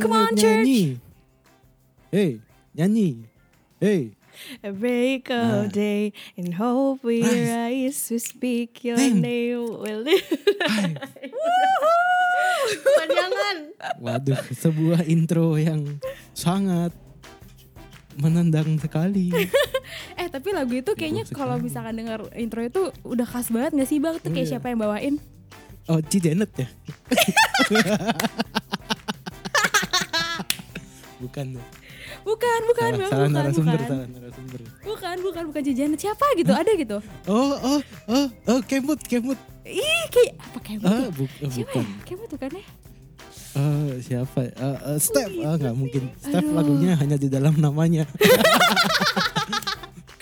[0.00, 0.98] Come on, Nyanyi.
[2.12, 2.40] Hey,
[2.76, 3.24] nyanyi.
[3.80, 4.12] Hey,
[4.62, 5.72] A break of Ah.
[5.72, 7.48] day in hope we Rise.
[7.48, 9.24] rise to speak your Name.
[9.24, 9.64] name.
[9.80, 10.04] Will
[12.84, 13.56] Panjangan.
[13.96, 15.96] waduh, sebuah intro yang
[16.36, 16.92] sangat
[18.20, 19.32] menendang sekali.
[20.16, 23.98] Eh tapi lagu itu kayaknya kalau misalkan denger intro itu udah khas banget gak sih
[23.98, 24.16] bang?
[24.16, 24.52] Tuh kayak Iya.
[24.56, 25.14] siapa yang bawain?
[25.86, 26.66] Oh, Ci Janet ya?
[31.18, 31.66] bukan deh.
[32.22, 33.86] Bukan, bukan salah, bang, salah bukan, narasumber, bukan.
[33.86, 34.60] salah narasumber.
[34.82, 35.94] Bukan, bukan, bukan Jajanan.
[35.96, 36.50] Siapa gitu?
[36.50, 36.98] Ada gitu?
[37.26, 39.38] Oh, oh, oh, oh, Kemut, Kemut.
[39.62, 41.10] Ih, kayak apa kayak Ah, gitu?
[41.16, 41.82] bu- oh, Siapa bukan.
[41.82, 41.96] ya?
[42.02, 42.64] Kayak gitu kan ya?
[43.56, 44.38] Eh, siapa?
[44.44, 46.02] Eh, eh, Steph, ah nggak mungkin.
[46.16, 46.52] Steph Aduh.
[46.52, 48.04] lagunya hanya di dalam namanya.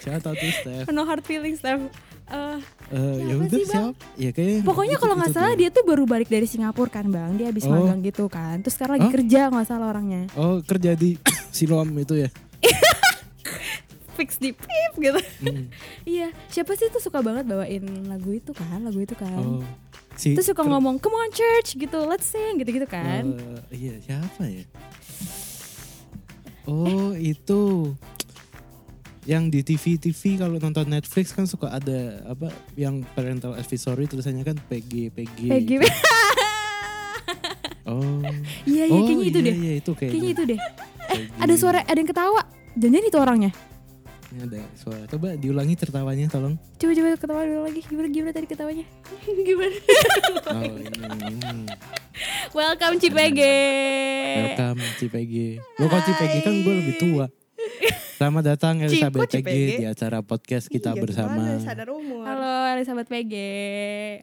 [0.05, 0.87] siapa tuh Steph?
[0.91, 1.81] No hard feelings, Steph.
[2.25, 2.59] Eh,
[2.91, 3.91] Eh, ya udah siapa?
[4.15, 4.61] Ya kayak.
[4.63, 7.33] pokoknya kalau nggak salah dia tuh baru balik dari Singapura kan bang.
[7.35, 7.73] Dia habis Oh.
[7.75, 8.61] magang gitu kan.
[8.61, 9.15] Terus sekarang lagi Hah?
[9.15, 10.29] kerja nggak salah orangnya.
[10.35, 11.17] Oh kerja di
[11.57, 12.29] Siloam itu ya.
[14.15, 15.19] Fix di pip gitu.
[15.43, 15.67] Hmm.
[16.07, 18.79] iya, siapa sih tuh suka banget bawain lagu itu kan?
[18.81, 19.35] Lagu itu kan.
[19.35, 19.65] Oh.
[20.15, 23.35] Si Terus suka ngomong, come on church gitu, let's sing gitu-gitu kan.
[23.73, 24.63] Eh, iya siapa ya?
[26.65, 27.93] Oh itu
[29.25, 34.45] yang di TV TV kalau nonton Netflix kan suka ada apa yang parental advisory tulisannya
[34.45, 35.39] kan PG PG.
[35.65, 35.85] Gitu.
[37.85, 38.25] Oh.
[38.65, 39.57] Iya, iya oh, kayaknya itu iya, deh.
[39.61, 40.13] Iya itu kayaknya.
[40.17, 40.59] Kayaknya itu deh.
[41.05, 41.37] PG.
[41.37, 42.43] Ada suara, ada yang ketawa.
[42.81, 43.51] Jangan itu orangnya.
[44.33, 45.05] Ini ada suara.
[45.05, 46.57] Coba diulangi tertawanya tolong.
[46.81, 47.81] Coba coba ketawa dulu lagi.
[47.85, 48.87] Gimana gimana tadi ketawanya?
[49.49, 49.77] gimana?
[50.49, 50.97] Oh ini
[51.29, 51.67] ini.
[52.57, 53.41] Welcome CPG.
[54.33, 55.35] Welcome CPG.
[55.77, 57.29] Lo kok CPG kan gue lebih tua.
[58.25, 61.61] Selamat datang Elizabeth Cipu, PG di acara podcast kita Iya, bersama.
[62.25, 63.35] Halo Elizabeth PG.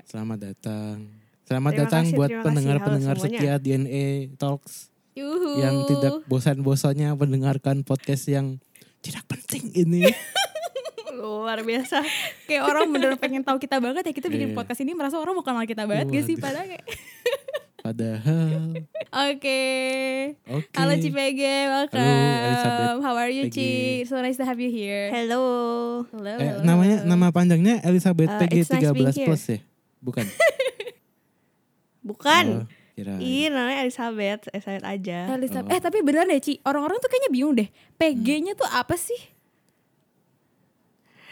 [0.10, 1.06] Selamat datang.
[1.46, 5.62] Selamat Terima datang kasih, buat pendengar-pendengar setia DNA Talks Yuhu.
[5.62, 8.58] yang tidak bosan-bosannya mendengarkan podcast yang
[9.06, 10.10] tidak penting ini.
[11.22, 12.02] luar biasa.
[12.50, 14.14] Kayak orang bener pengen tahu kita banget ya.
[14.18, 14.58] Kita bikin Iya.
[14.58, 16.42] podcast ini merasa orang mau kenal kita banget gak sih?
[16.42, 16.46] Waduh.
[16.50, 16.86] Padahal kayak
[17.82, 18.78] Padahal,
[19.10, 19.62] Oke.
[20.46, 20.70] oke.
[20.78, 21.98] Halo CPG, welcome.
[21.98, 24.06] Halo, Elizabeth How are you, Ci?
[24.06, 25.10] So nice to have you here.
[25.10, 25.42] Hello.
[26.14, 26.38] Hello.
[26.38, 27.10] Eh, namanya hello.
[27.10, 29.26] nama panjangnya Elizabeth Uh, PG it's nice 13 being here.
[29.26, 29.58] plus ya?
[29.98, 30.26] Bukan.
[32.14, 32.46] Bukan.
[32.54, 32.66] Oh.
[33.18, 35.20] Iya namanya Elizabeth, Elizabeth aja.
[35.34, 35.66] Elizabeth.
[35.66, 35.74] Oh.
[35.74, 37.66] Eh tapi beneran deh Ci, orang-orang tuh kayaknya bingung deh.
[37.98, 39.18] PG-nya tuh apa sih?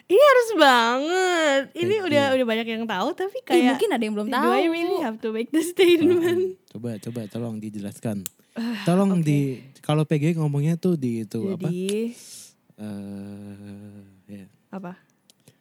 [0.09, 1.61] Ini harus banget.
[1.71, 2.35] Ini Thank udah you.
[2.35, 4.43] udah banyak yang tahu tapi Ih, kayak mungkin ada yang belum tahu.
[4.43, 6.57] Do I really have to make the statement?
[6.67, 8.25] Coba coba tolong dijelaskan.
[8.83, 11.69] Tolong di kalau PG ngomongnya tuh di itu apa?
[11.69, 12.17] Jadi
[12.75, 14.45] Eh ya.
[14.69, 14.97] apa?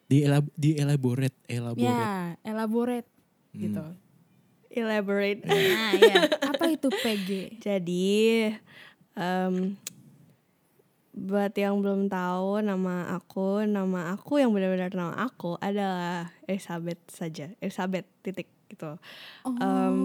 [0.03, 1.85] Di elab, di elaborate, elaborate.
[1.85, 3.09] Ya, elaborate
[3.49, 3.61] Hmm.
[3.61, 3.85] gitu.
[4.71, 5.41] Elaborate.
[5.41, 5.57] Nah,
[6.01, 6.15] ya.
[6.43, 7.29] Apa itu PG?
[7.59, 8.49] Jadi
[9.13, 9.73] em,
[11.13, 17.49] buat yang belum tahu nama aku, nama aku yang benar-benar nama aku adalah Elizabeth saja.
[17.59, 19.01] Elizabeth titik gitu.
[19.59, 19.97] Em,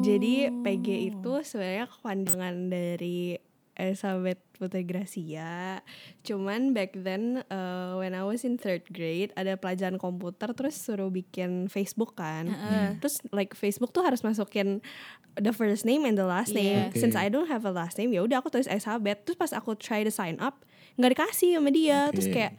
[0.00, 3.36] jadi PG itu sebenarnya kepanjangan dari
[3.76, 5.80] Elizabeth Putri Gracia.
[6.22, 11.08] Cuman back then uh, when I was in third grade ada pelajaran komputer terus suruh
[11.08, 12.52] bikin Facebook kan.
[13.00, 14.84] Terus like Facebook tuh harus masukin
[15.40, 16.92] the first name and the last name.
[16.92, 17.00] Iya.
[17.00, 17.16] Since.
[17.16, 19.24] I don't have a last name ya udah aku tulis Elizabeth.
[19.24, 20.64] Terus pas aku try to sign up
[21.00, 22.12] nggak dikasih sama dia.
[22.12, 22.36] Terus Oke.
[22.36, 22.52] kayak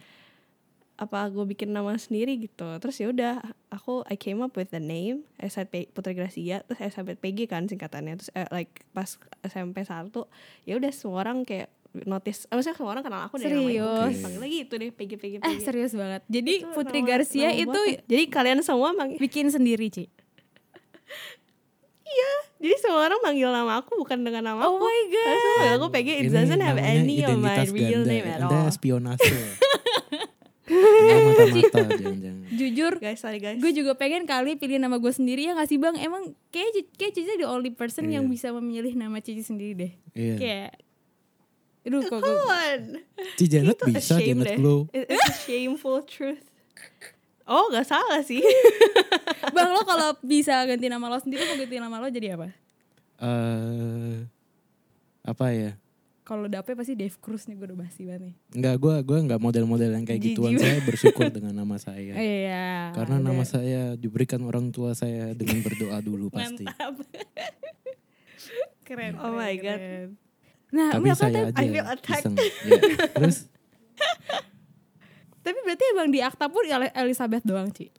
[0.95, 4.79] apa gue bikin nama sendiri gitu terus ya udah aku I came up with the
[4.79, 9.09] name Elizabeth P- Putri Gracia terus Elizabeth PG kan singkatannya terus eh, like pas
[9.41, 10.29] SMP satu
[10.61, 11.67] ya udah semua orang kayak
[11.99, 13.73] notice eh, maksudnya semua orang kenal aku dari namanya
[14.05, 14.21] Serius?
[14.21, 16.21] Panggil lagi itu deh PG PG PG Eh serius banget.
[16.27, 18.05] Jadi Itu Putri nama- Garcia nama itu buatan.
[18.05, 20.05] jadi kalian semua manggil bikin sendiri Ci.
[22.55, 25.37] jadi semua orang manggil nama aku bukan dengan nama Oh aku my god.
[25.57, 28.07] Manggil aku PG it Ini doesn't have any of my real ganda.
[28.07, 29.25] name at Anda all spionase.
[30.69, 31.51] Mata-mata
[31.91, 32.47] jangan-jangan.
[32.49, 35.75] Jujur, guys sorry guys gue juga pengen kali pilih nama gue sendiri ya gak sih
[35.75, 35.97] bang?
[35.97, 38.31] Emang kayak kayak Cici the only person yang Iya.
[38.31, 39.91] bisa memilih nama Cici sendiri deh.
[40.13, 40.35] Iya.
[40.37, 40.71] Kayak,
[41.83, 42.81] aduh kok gue Come on.
[43.35, 44.57] Ci Janet Itu bisa, Janet deh.
[44.57, 44.87] Glow.
[44.89, 46.43] It- It's a shameful truth.
[47.43, 48.39] Oh gak salah sih.
[49.55, 52.47] Bang lo kalau bisa ganti nama lo sendiri mau ganti nama lo jadi apa?
[53.19, 54.15] Eh
[55.21, 55.71] apa ya?
[56.23, 58.35] Kalau dapet pasti Dave Cruz nih gue udah basi banget nih.
[58.55, 60.55] Enggak, gue gua nggak model-model yang kayak gituan.
[60.55, 62.15] Saya bersyukur dengan nama saya.
[62.33, 62.95] Iya.
[62.95, 63.27] Karena ada.
[63.27, 66.63] nama saya diberikan orang tua saya dengan berdoa dulu pasti.
[66.63, 66.95] Mantap.
[68.87, 69.19] keren.
[69.19, 69.79] Oh keren, my God.
[69.79, 70.07] keren.
[70.73, 72.23] Nah, Tapi saya aja I feel attacked.
[72.23, 72.35] iseng.
[72.65, 72.81] Ya.
[73.13, 73.37] Terus
[75.43, 77.91] tapi berarti emang di akta pun El- Elizabeth doang, Ci.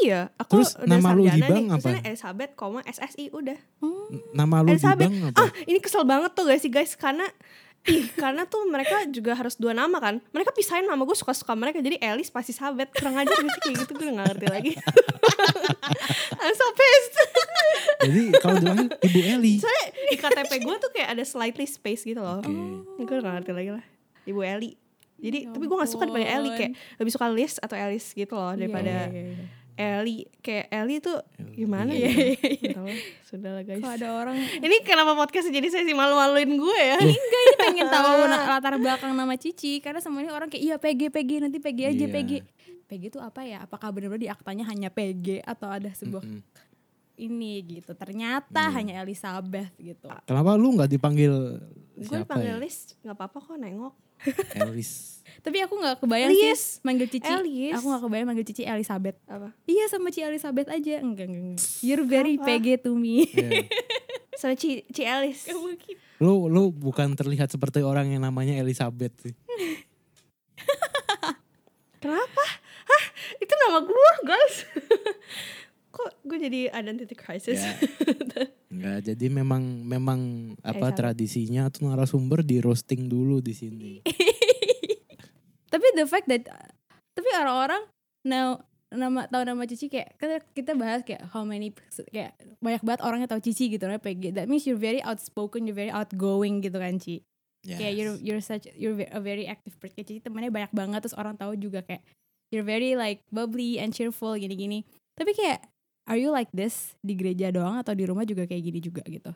[0.00, 1.66] Iya, aku Terus udah nama lu bank nih.
[1.66, 1.76] apa?
[1.76, 3.58] Misalnya Elizabeth, koma SSI udah.
[4.32, 5.10] Nama lu di Elizabeth.
[5.10, 5.40] bank apa?
[5.40, 7.26] Ah, ini kesel banget tuh guys sih guys karena
[7.80, 10.20] ih karena tuh mereka juga harus dua nama kan.
[10.30, 12.92] Mereka pisahin nama gue suka-suka mereka jadi Elis pasti Sabet.
[12.92, 14.72] Kurang gak sih kayak gitu gue gak ngerti lagi.
[16.40, 17.16] I'm so pissed.
[18.00, 19.54] Jadi kalau dipanggil Ibu Eli.
[19.60, 22.40] Soalnya di KTP gue tuh kayak ada slightly space gitu loh.
[22.40, 22.52] Oke.
[23.00, 23.84] Gue gak ngerti lagi lah.
[24.24, 24.70] Ibu Eli.
[25.20, 28.32] Jadi Ya tapi gue gak suka dipanggil Eli kayak lebih suka Liz atau Elis gitu
[28.32, 29.44] loh daripada Iya, iya, iya.
[29.80, 30.16] Eli.
[30.38, 31.16] Kayak Eli tuh
[31.50, 32.12] gimana Iya, ya?
[32.36, 32.78] iya, iya.
[33.22, 33.78] Sudah lah guys.
[33.78, 34.36] Kok ada orang
[34.66, 36.96] Ini kenapa podcast jadi sesi malu-maluin gue ya?
[37.02, 41.30] enggak ini pengen tahu latar belakang nama Cici karena semuanya orang kayak iya PG PG
[41.40, 42.12] nanti PG aja Iya.
[42.12, 42.30] PG.
[42.86, 43.62] PG itu apa ya?
[43.62, 46.42] Apakah benar-benar di aktanya hanya PG atau ada sebuah Mm-mm.
[47.16, 47.92] ini gitu.
[47.92, 50.10] Ternyata hanya Elizabeth gitu.
[50.24, 51.32] Kenapa lu nggak dipanggil
[51.92, 52.58] gue siapa panggil ya?
[52.58, 53.94] Liz nggak apa-apa kok nengok.
[54.56, 55.20] Elis.
[55.40, 56.36] Tapi aku nggak kebayang Liz.
[56.36, 57.24] sih manggil Cici.
[57.24, 57.72] Elis.
[57.80, 59.16] Aku nggak kebayang manggil Cici Elizabeth.
[59.24, 59.56] Apa?
[59.64, 61.00] Iya sama Ci Elizabeth aja.
[61.00, 61.64] Enggak, enggak, enggak.
[61.80, 62.60] You're very Kenapa?
[62.60, 63.24] PG to me.
[63.30, 63.64] Iya.
[64.36, 65.48] Sama Ci, Ci Elis.
[66.20, 69.36] Lu lu bukan terlihat seperti orang yang namanya Elizabeth sih.
[72.00, 72.44] Kenapa?
[72.88, 73.04] Hah?
[73.36, 74.64] Itu nama gue guys.
[76.00, 77.60] Kok gue jadi identity crisis?
[77.60, 77.76] Ya.
[78.72, 80.20] Enggak, jadi memang memang
[80.64, 80.96] apa Elizabeth.
[80.96, 83.92] tradisinya tuh narasumber di roasting dulu di sini.
[85.72, 86.48] tapi the fact that
[87.12, 87.84] tapi orang-orang
[88.24, 91.70] now nama tahu nama Cici kayak kita, kita bahas kayak how many
[92.10, 95.78] kayak banyak banget orangnya tahu Cici gitu namanya PG that means you're very outspoken you're
[95.78, 97.22] very outgoing gitu kan Ci
[97.62, 101.14] kayak you're you're such you're a very active person kayak Cici temannya banyak banget terus
[101.14, 102.02] orang tahu juga kayak
[102.50, 104.82] you're very like bubbly and cheerful gini-gini
[105.14, 105.62] tapi kayak
[106.04, 109.32] are you like this di gereja doang atau di rumah juga kayak gini juga gitu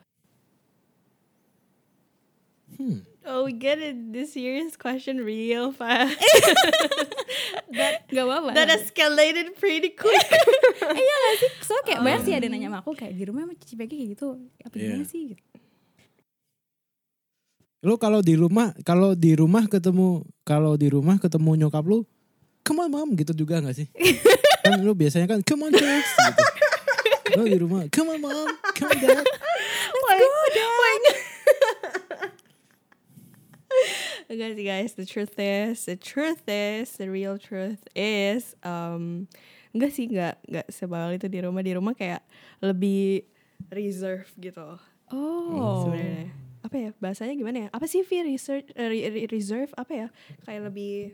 [2.75, 3.07] Hmm.
[3.23, 4.11] Oh, we get it.
[4.11, 6.11] This serious question real fast.
[7.77, 10.11] that Gak apa-apa that escalated pretty quick.
[10.11, 13.47] eh, iya gak sih so kayak banyak sih ada nanya sama aku kayak di rumah
[13.47, 14.27] emang Cici PG kayak gitu
[14.59, 14.81] apa Iya.
[14.91, 15.41] gimana sih gitu
[17.85, 22.01] Lu kalau di rumah kalau di rumah ketemu kalau di rumah ketemu nyokap lu,
[22.59, 23.87] come on mom gitu juga gak sih?
[24.65, 26.43] kan lu biasanya kan come on church gitu.
[27.33, 28.45] Lu di rumah, come on mom,
[28.77, 29.25] come on dad.
[29.25, 31.01] Let's go, Dad.
[34.29, 39.25] Enggak sih guys, the truth is, the truth is, the real truth is, um,
[39.73, 41.61] enggak sih, enggak, enggak sebawal itu di rumah.
[41.65, 42.21] Di rumah kayak
[42.61, 43.25] lebih
[43.69, 44.77] reserve gitu.
[45.11, 46.29] oh Sebenarnya.
[46.65, 47.69] Apa ya, bahasanya gimana ya?
[47.69, 50.07] Apa sih V research, re- re- reserve, apa ya?
[50.45, 51.13] Kayak lebih,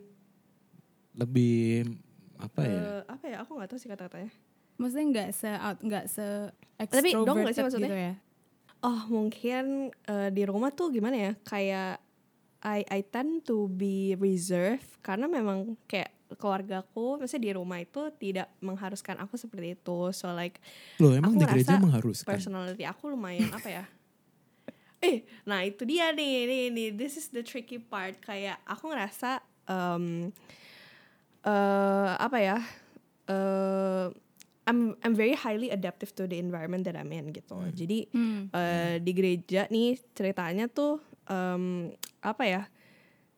[1.11, 1.91] Lebih
[2.39, 2.71] apa ya?
[2.71, 4.31] eh, apa ya, aku gak tahu sih kata-katanya.
[4.81, 6.25] Maksudnya nggak se out nggak se
[6.81, 7.89] Tapi dong nggak sih maksudnya?
[7.93, 8.13] gitu ya?
[8.81, 11.31] Oh mungkin eh, di rumah tuh gimana ya?
[11.45, 12.01] Kayak
[12.61, 18.49] I I tend to be reserved karena memang kayak keluargaku maksudnya di rumah itu tidak
[18.57, 20.09] mengharuskan aku seperti itu.
[20.15, 20.57] So like
[20.97, 22.25] Loh emang aku di gereja mengharuskan?
[22.25, 23.85] personality aku lumayan apa ya?
[25.01, 26.87] Eh nah itu dia nih nih nih.
[26.93, 28.21] This is the tricky part.
[28.21, 30.29] Kayak aku ngerasa um,
[31.41, 32.57] eh apa ya?
[33.25, 34.05] Eh
[34.63, 38.47] I'm I'm very highly adaptive to the environment that I'm in gitu jadi Hmm.
[38.49, 41.89] eh, di gereja nih ceritanya tuh em,
[42.19, 42.61] apa ya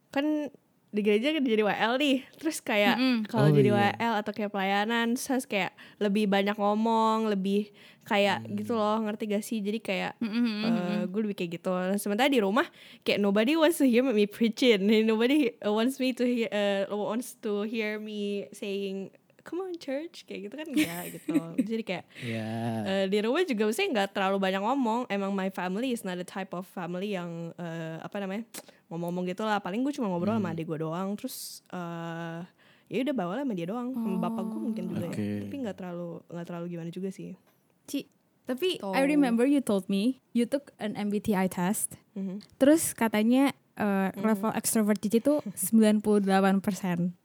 [0.09, 0.51] kan
[0.93, 3.17] di gereja kan jadi WL nih terus kayak Mm-mm.
[3.25, 3.97] kalau Oh, jadi iya.
[3.97, 9.41] WL atau kayak pelayanan terus kayak lebih banyak ngomong lebih kayak gitu loh ngerti gak
[9.41, 10.61] sih jadi kayak Mm-mm.
[10.61, 12.69] eh, gue lebih kayak gitu sementara di rumah
[13.01, 17.65] kayak nobody wants to hear me preaching nobody wants me to hear eh, wants to
[17.65, 19.09] hear me saying
[19.43, 21.35] come on church kayak gitu kan enggak gitu
[21.69, 22.47] jadi kayak Ya.
[22.83, 25.01] Eh, di rumah juga maksudnya nggak terlalu banyak ngomong.
[25.07, 28.47] Emang my family is not the type of family yang eh, apa namanya
[28.87, 29.59] ngomong-ngomong gitu lah.
[29.59, 31.13] Paling gue cuma ngobrol sama adik gue doang.
[31.19, 32.41] Terus eh
[32.87, 33.91] ya udah bawa lah sama dia doang.
[33.91, 35.19] Sama bapak gue mungkin juga Oke.
[35.19, 35.41] ya.
[35.43, 37.35] Tapi nggak terlalu nggak terlalu gimana juga sih.
[37.83, 37.99] Ci,
[38.45, 38.95] tapi Tuh.
[38.95, 41.99] I remember you told me you took an MBTI test.
[42.15, 42.39] Mhm.
[42.55, 47.22] Terus katanya uh, level extrovert Cici tuh 98%.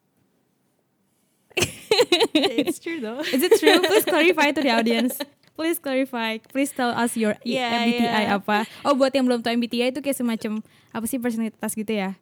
[2.65, 3.21] It's true though.
[3.21, 3.79] Is it true?
[3.81, 5.19] Please clarify to the audience.
[5.59, 6.39] Please clarify.
[6.55, 8.37] Please tell us your i- Yeah, MBTI yeah.
[8.39, 8.59] apa.
[8.87, 10.63] Oh, buat yang belum tahu MBTI itu kayak semacam
[10.95, 12.15] apa sih personalitas gitu ya?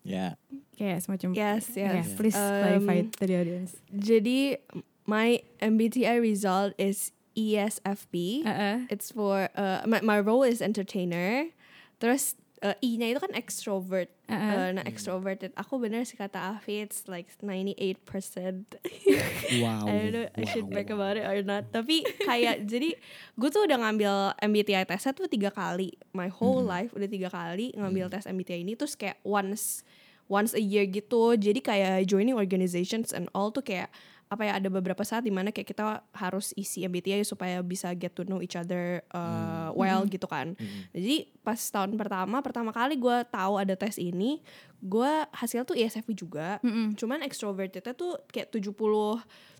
[0.00, 0.40] Ya.
[0.74, 2.16] Kayak semacam Yes, Yeah, yes.
[2.16, 3.76] please Um, clarify to the audience.
[3.92, 4.56] Jadi
[5.04, 8.42] my MBTI result is E ESFP.
[8.48, 8.88] Uh-uh.
[8.88, 11.52] It's for uh, my, my role is entertainer.
[12.00, 14.10] Terus uh, E-nya itu kan extrovert.
[14.28, 14.36] Uh-uh.
[14.36, 15.54] Uh, nah extroverted.
[15.56, 17.98] Aku bener sih kata Avi it's like 98%.
[19.64, 19.88] Wow.
[19.88, 20.92] I don't know I should wow, wow.
[20.92, 21.72] about it or not.
[21.72, 22.92] Tapi kayak jadi
[23.40, 25.96] gue tuh udah ngambil MBTI tesnya tuh tiga kali.
[26.12, 29.88] My whole life udah tiga kali ngambil tes MBTI ini terus kayak once
[30.28, 31.32] once a year gitu.
[31.40, 33.88] Jadi kayak joining organizations and all tuh kayak
[34.28, 38.12] apa ya ada beberapa saat di mana kayak kita harus isi MBTI supaya bisa get
[38.12, 40.52] to know each other uh, well gitu kan.
[40.92, 44.44] Jadi pas tahun pertama pertama kali gue tahu ada tes ini,
[44.84, 46.60] gue hasil tuh E ISFP juga.
[46.60, 46.92] Mm-mm.
[46.92, 48.68] Cuman extrovertednya tuh kayak 70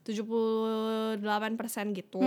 [0.04, 1.25] 78%
[1.96, 2.20] gitu.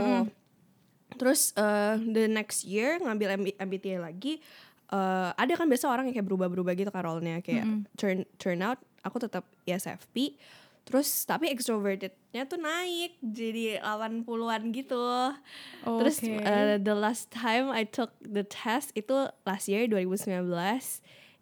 [1.18, 4.42] Terus uh, the next year ngambil MB- MBTI lagi
[4.90, 8.82] uh, ada kan biasa orang yang kayak berubah-berubah gitu kan role-nya kayak turn turn out
[9.02, 10.38] aku tetap E ISFP.
[10.82, 15.06] Terus tapi extrovertednya tuh naik jadi 80-an gitu.
[15.86, 16.42] Terus Oke.
[16.42, 20.42] uh, the last time I took the test itu last year 2019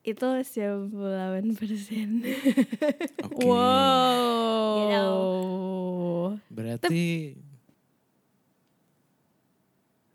[0.03, 2.09] itu 98 persen.
[3.25, 3.43] Oke.
[3.47, 4.75] Wow.
[4.75, 5.19] You know.
[6.51, 7.35] Berarti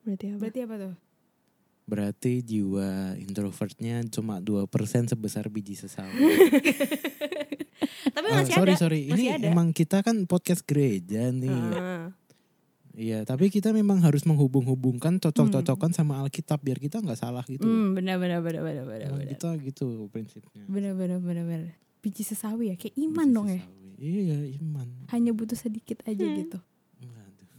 [0.05, 0.39] Berarti apa?
[0.41, 0.95] Berarti apa tuh?
[1.85, 4.65] berarti jiwa introvertnya cuma 2%
[5.13, 6.17] sebesar biji sesawi.
[8.07, 8.81] Tapi Oh, masih sorry ada.
[8.81, 9.47] sorry, ini Masih ada.
[9.49, 11.51] emang kita kan podcast gereja nih.
[11.51, 12.09] Ah.
[12.91, 17.61] Iya, tapi kita memang harus menghubung-hubungkan cocok-cocokan sama Alkitab biar kita nggak salah gitu.
[17.61, 19.31] Hmm, benar benar benar benar benar Nah, benar.
[19.35, 20.63] kita gitu prinsipnya.
[20.65, 21.75] Benar benar benar benar.
[21.99, 23.61] Biji sesawi ya, kayak iman Biji dong ya.
[23.61, 23.91] sesawi.
[23.97, 24.89] Iya, iman.
[25.09, 26.59] Hanya butuh sedikit aja gitu.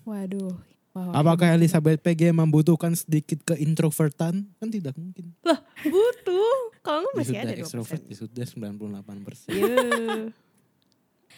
[0.03, 0.55] Waduh.
[0.96, 1.12] Wow.
[1.12, 4.48] Apakah Elizabeth PG membutuhkan sedikit keintrovertan?
[4.56, 5.36] Kan tidak mungkin.
[5.84, 6.72] Butuh.
[6.80, 7.64] Kalau nggak masih ada sudah 2%.
[7.68, 9.50] extrovert, dia sudah 98 persen.
[9.52, 10.24] Yeah.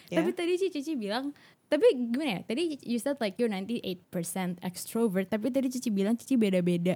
[0.07, 0.21] Ya.
[0.21, 1.33] Tapi tadi Cici Cici bilang,
[1.65, 2.41] tapi gimana ya?
[2.45, 4.05] Tadi you said like you're 98%
[4.61, 6.95] extrovert, tapi tadi Cici bilang Cici beda-beda.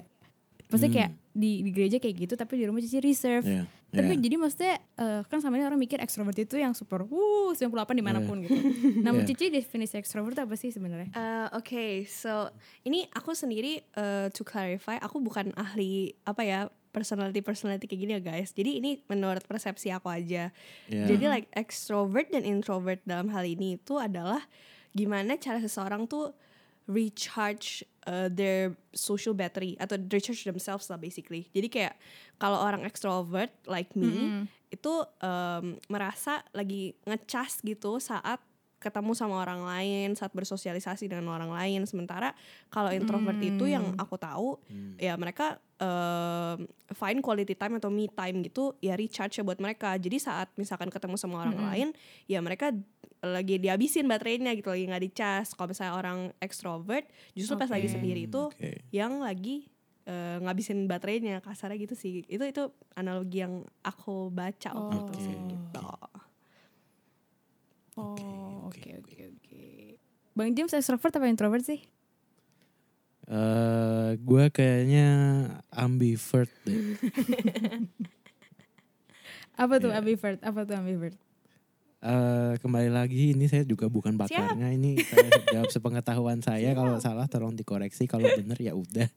[0.70, 0.98] Maksudnya Hmm.
[1.01, 3.44] kayak di, di gereja kayak gitu, tapi di rumah Cici reserve.
[3.44, 4.24] Iya, Tapi iya.
[4.24, 8.03] jadi maksudnya eh, kan sama ini orang mikir extrovert itu yang super wuh 98 di
[8.03, 8.55] mana pun gitu.
[9.05, 9.27] Nah, Iya.
[9.27, 11.12] Cici definisi extrovert apa sih sebenarnya?
[11.13, 12.50] Uh, Oke, so
[12.88, 16.60] ini aku sendiri uh, to clarify, aku bukan ahli apa ya
[16.91, 18.51] personality personality kayak gini ya guys.
[18.55, 20.51] Jadi ini menurut persepsi aku aja.
[20.88, 21.05] Iya.
[21.07, 24.43] Jadi like extrovert dan introvert dalam hal ini itu adalah
[24.91, 26.36] gimana cara seseorang tuh
[26.89, 31.50] recharge uh, their social battery atau recharge themselves lah basically.
[31.53, 31.93] Jadi kayak
[32.41, 38.39] kalau orang extrovert like me itu um, merasa lagi ngecas gitu saat
[38.81, 41.85] ketemu sama orang lain, saat bersosialisasi dengan orang lain.
[41.85, 42.33] Sementara
[42.73, 44.57] kalau introvert itu yang aku tahu
[44.97, 46.65] ya mereka um,
[46.97, 49.93] find quality time atau me time gitu ya recharge ya buat mereka.
[50.01, 51.88] Jadi saat misalkan ketemu sama orang lain
[52.25, 52.73] ya mereka
[53.21, 55.53] lagi dihabisin baterainya gitu lagi nggak dicas.
[55.53, 58.81] Kalau misalnya orang extrovert justru pas lagi sendiri itu Oke.
[58.89, 59.69] yang lagi
[60.03, 62.25] eh, ngabisin baterainya kasarnya gitu sih.
[62.25, 62.63] Itu itu
[62.93, 65.85] analogi yang aku baca waktu itu sih gitu.
[67.93, 68.25] Oh, oke,
[68.71, 69.63] oke oke oke.
[70.33, 71.83] Bang James extrovert apa introvert sih?
[73.27, 75.07] Eh, gue kayaknya
[75.69, 76.97] ambivert deh.
[79.53, 80.01] Apa tuh Iya.
[80.01, 80.39] ambivert?
[80.41, 81.13] Apa tuh ambivert?
[82.01, 87.29] Eh, kembali lagi ini saya juga bukan bakarnya ini saya jawab sepengetahuan saya kalau salah
[87.29, 89.05] tolong dikoreksi kalau bener ya udah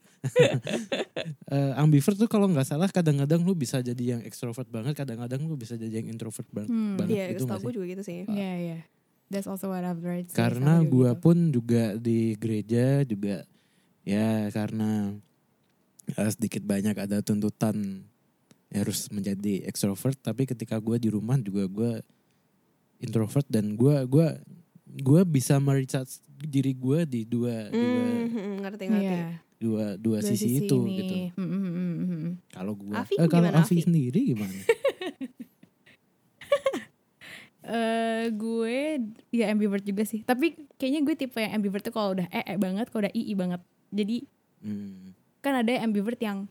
[1.47, 5.53] Eh, ambivert tuh kalau nggak salah kadang-kadang lu bisa jadi yang extrovert banget kadang-kadang lu
[5.55, 6.93] bisa jadi yang introvert ban- Hmm.
[6.95, 7.73] banget Iya, gitu gue sih?
[7.73, 8.17] juga gitu sih.
[8.27, 8.79] Iya iya.
[9.27, 10.29] That's also what I've read.
[10.29, 11.21] sih, karena juga gua gitu.
[11.23, 13.49] pun juga di gereja juga
[14.03, 15.17] ya karena
[16.11, 18.05] eh, sedikit banyak ada tuntutan
[18.69, 21.91] ya harus menjadi extrovert tapi ketika gua di rumah juga gua
[23.05, 24.35] introvert dan gua gua
[24.97, 29.05] gua bisa merecharge diri gua di dua dua Hmm, ngerti ngerti.
[29.07, 29.25] Iya.
[29.55, 30.95] dua dua Dua sisi, itu ini.
[30.99, 32.33] gitu Hmm, hmm, hmm, hmm, hmm.
[32.49, 34.51] kalau gua Afi eh, kalau Afi sendiri gimana
[37.65, 39.01] Eh, gue
[39.33, 40.21] ya ambivert juga sih.
[40.21, 43.61] Tapi kayaknya gue tipe yang ambivert tuh kalau udah ee banget, kalau udah ii banget.
[43.89, 44.17] Jadi
[44.61, 46.45] Hmm, kan ada ambivert yang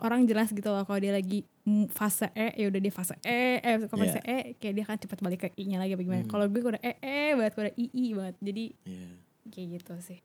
[0.00, 1.53] orang jelas gitu loh kalau dia lagi mm,
[1.88, 5.18] fase E ya udah dia fase E eh kalau fase E kayak dia akan cepat
[5.18, 6.22] balik ke I-nya lagi apa gimana.
[6.22, 6.30] Hmm.
[6.30, 8.36] Kalau gue udah E E banget, kalau udah II banget.
[8.38, 9.04] Jadi ya
[9.50, 10.18] kayak gitu sih.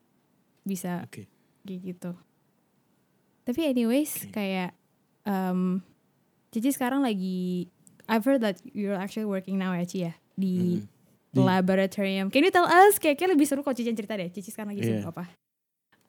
[0.62, 1.24] Bisa oke
[1.63, 2.12] kayak gitu.
[3.43, 4.36] Tapi anyways Oke.
[4.36, 4.75] kayak
[5.24, 5.79] um,
[6.50, 7.69] Cici sekarang lagi
[8.05, 10.88] I've heard that you're actually working now ya Ci ya di Hmm.
[11.29, 12.34] Di- laboratorium.
[12.34, 14.27] Can you tell us kayak, kayak lebih seru kalau Cici yang cerita deh.
[14.27, 14.98] Cici sekarang lagi Iya.
[14.98, 15.29] sibuk apa?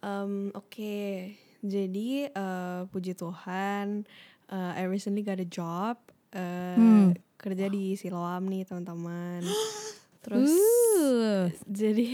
[0.01, 4.05] Um, Oke, jadi eh, puji Tuhan,
[4.49, 6.00] eh, I recently got a job
[6.31, 7.12] eh, Hmm.
[7.37, 9.45] kerja di Siloam nih teman-teman.
[10.25, 11.49] Terus Uh.
[11.64, 12.05] jadi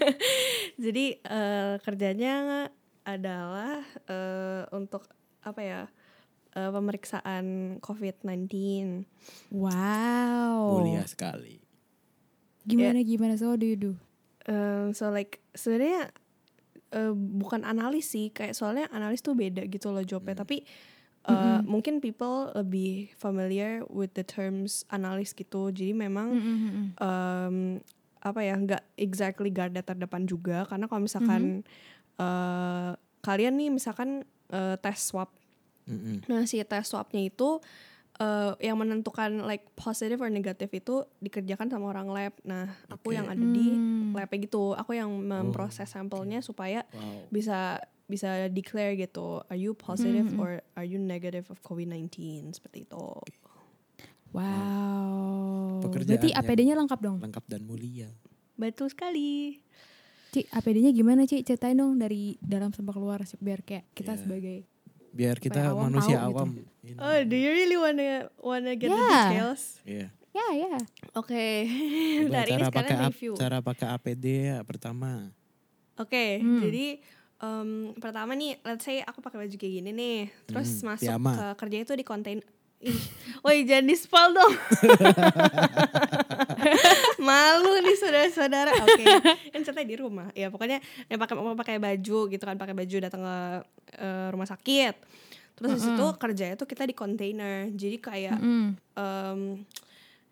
[0.84, 2.68] jadi eh, kerjanya
[3.02, 5.08] adalah eh, untuk
[5.40, 5.82] apa ya
[6.52, 8.52] eh, pemeriksaan COVID-19.
[9.50, 10.76] Wow.
[10.76, 11.64] mulia sekali
[12.62, 13.92] Gimana gimana so what do you do?
[14.46, 16.14] Um, so like sebenarnya
[16.92, 20.38] uh, bukan analis sih kayak soalnya analis tuh beda gitu loh jobnya.
[20.38, 20.62] Tapi
[21.26, 25.72] uh, mungkin people lebih familiar with the terms analis gitu.
[25.72, 26.86] Jadi memang Mm-mm.
[26.98, 27.56] um,
[28.22, 30.62] apa ya nggak exactly garda terdepan juga.
[30.70, 31.66] Karena kalau misalkan
[32.22, 34.22] eh, kalian nih misalkan
[34.54, 35.26] eh, tes swab.
[35.90, 36.22] Mm-mm.
[36.30, 37.58] Nah si tes swabnya itu
[38.22, 42.34] eh, yang menentukan like positive or negatif itu dikerjakan sama orang lab.
[42.42, 44.14] Nah aku yang ada di Hmm.
[44.14, 44.72] labnya gitu.
[44.72, 47.26] Aku yang memproses sampelnya supaya Wow.
[47.28, 49.40] bisa bisa declare gitu.
[49.42, 50.38] Are you positive Mhm.
[50.38, 52.12] or are you negative of COVID-19
[52.52, 53.04] seperti itu.
[54.32, 55.80] Wow.
[55.82, 57.18] Pekerjaan Berarti APD-nya lengkap dong.
[57.20, 58.08] Lengkap dan mulia.
[58.54, 59.60] Betul sekali.
[60.32, 61.44] Ci, APD-nya gimana, Ci?
[61.44, 64.20] Ceritain dong dari dalam sampai keluar biar kayak kita Iya.
[64.24, 64.56] sebagai
[65.12, 66.34] Biar kita awam manusia tahu gitu.
[66.34, 66.48] awam.
[66.82, 66.96] Ini.
[66.96, 69.24] Oh, do you really wanna wanna get the Yeah.
[69.28, 69.62] details?
[69.84, 70.08] Iya.
[70.32, 70.76] ya ya.
[71.12, 71.44] Oke,
[72.24, 73.32] Coba dari ini cara pakai sekarang ap- review.
[73.34, 75.28] cara pakai APD ya pertama.
[75.94, 76.60] Oke, Hmm.
[76.62, 76.86] jadi
[77.38, 81.32] em, pertama nih, let's say aku pakai baju kayak gini nih, terus Hmm, masuk piyama.
[81.34, 82.40] ke kerja itu di konten.
[83.42, 84.52] Woi jangan di spoil dong.
[87.26, 88.70] Malu nih saudara-saudara.
[88.82, 89.04] Oke,
[89.54, 90.28] kan ceritanya di rumah.
[90.34, 90.78] Ya pokoknya
[91.10, 93.36] yang pakai mau pakai baju gitu kan, pakai baju datang ke
[93.98, 94.94] eh, rumah sakit.
[95.52, 97.70] Terus di situ kerjanya tuh kita di kontainer.
[97.70, 98.74] Jadi kayak Mm-mm.
[98.98, 99.40] em,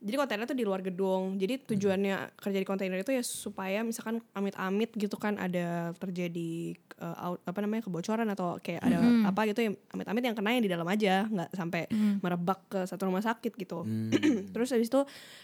[0.00, 1.36] jadi kontainer tuh di luar gedung.
[1.36, 7.16] Jadi tujuannya kerja di kontainer itu ya supaya misalkan amit-amit gitu kan ada terjadi eh,
[7.20, 9.24] out- apa namanya kebocoran atau kayak ada Mm-mm.
[9.24, 12.16] apa gitu yang amit-amit yang kena yang di dalam aja, nggak sampai Mm.
[12.18, 13.82] merebak ke satu rumah sakit gitu.
[13.82, 14.08] Hmm.
[14.52, 15.00] Terus habis itu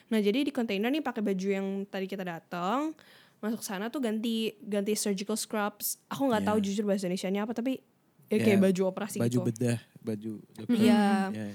[0.07, 2.97] nah jadi di kontainer nih pakai baju yang tadi kita datang
[3.37, 6.01] masuk sana tuh ganti ganti surgical scrubs.
[6.09, 6.47] Aku nggak Ya.
[6.47, 7.85] tahu jujur bahasa Indonesia-nya apa tapi
[8.27, 9.47] ya Ya, kayak baju operasi baju gitu.
[9.47, 10.75] bedah, baju dokter.
[10.75, 11.05] Iya.
[11.31, 11.47] Ya.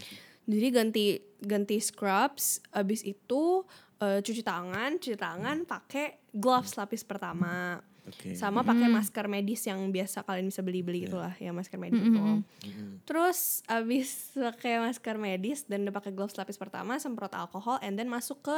[0.52, 1.06] Jadi ganti
[1.40, 3.64] ganti scrubs, abis itu
[3.98, 8.34] eh, cuci tangan, cuci tangan pakai gloves lapis pertama, Oke.
[8.34, 12.18] sama pakai masker medis yang biasa kalian bisa beli-beli itulah, ya masker medis itu.
[12.20, 13.02] Mm-mm.
[13.08, 18.10] Terus abis pakai masker medis dan udah pakai gloves lapis pertama, semprot alkohol, and then
[18.10, 18.58] masuk ke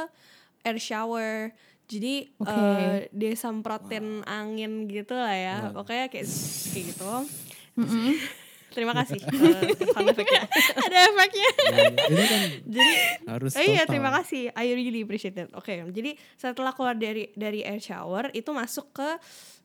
[0.64, 1.52] air shower.
[1.84, 2.48] Jadi Oke.
[2.48, 5.84] eh, dia semprotin angin gitu lah ya, Wow.
[5.84, 6.28] pokoknya kayak
[6.72, 7.12] kayak gitu.
[7.76, 8.12] Mm-mm.
[8.74, 9.22] Terima kasih
[9.88, 10.42] sound effect-nya.
[10.76, 11.50] Ada efeknya.
[11.64, 12.92] Ya, ini kan Jadi
[13.24, 13.90] harus Oh iya total.
[13.90, 18.50] terima kasih I really appreciate it Oke jadi setelah keluar dari dari air shower Itu
[18.50, 19.08] masuk ke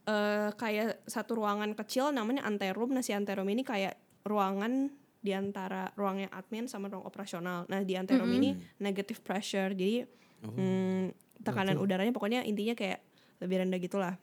[0.05, 5.91] eh, Kayak satu ruangan kecil Namanya anteroom Nah si anteroom ini kayak ruangan di antara
[5.93, 7.67] ruangnya admin sama ruang operasional.
[7.67, 10.07] Nah di anteroom ini negative pressure, jadi
[10.39, 10.55] Oh.
[10.55, 13.03] hmm, tekanan udaranya pokoknya intinya kayak
[13.37, 14.15] lebih rendah gitulah.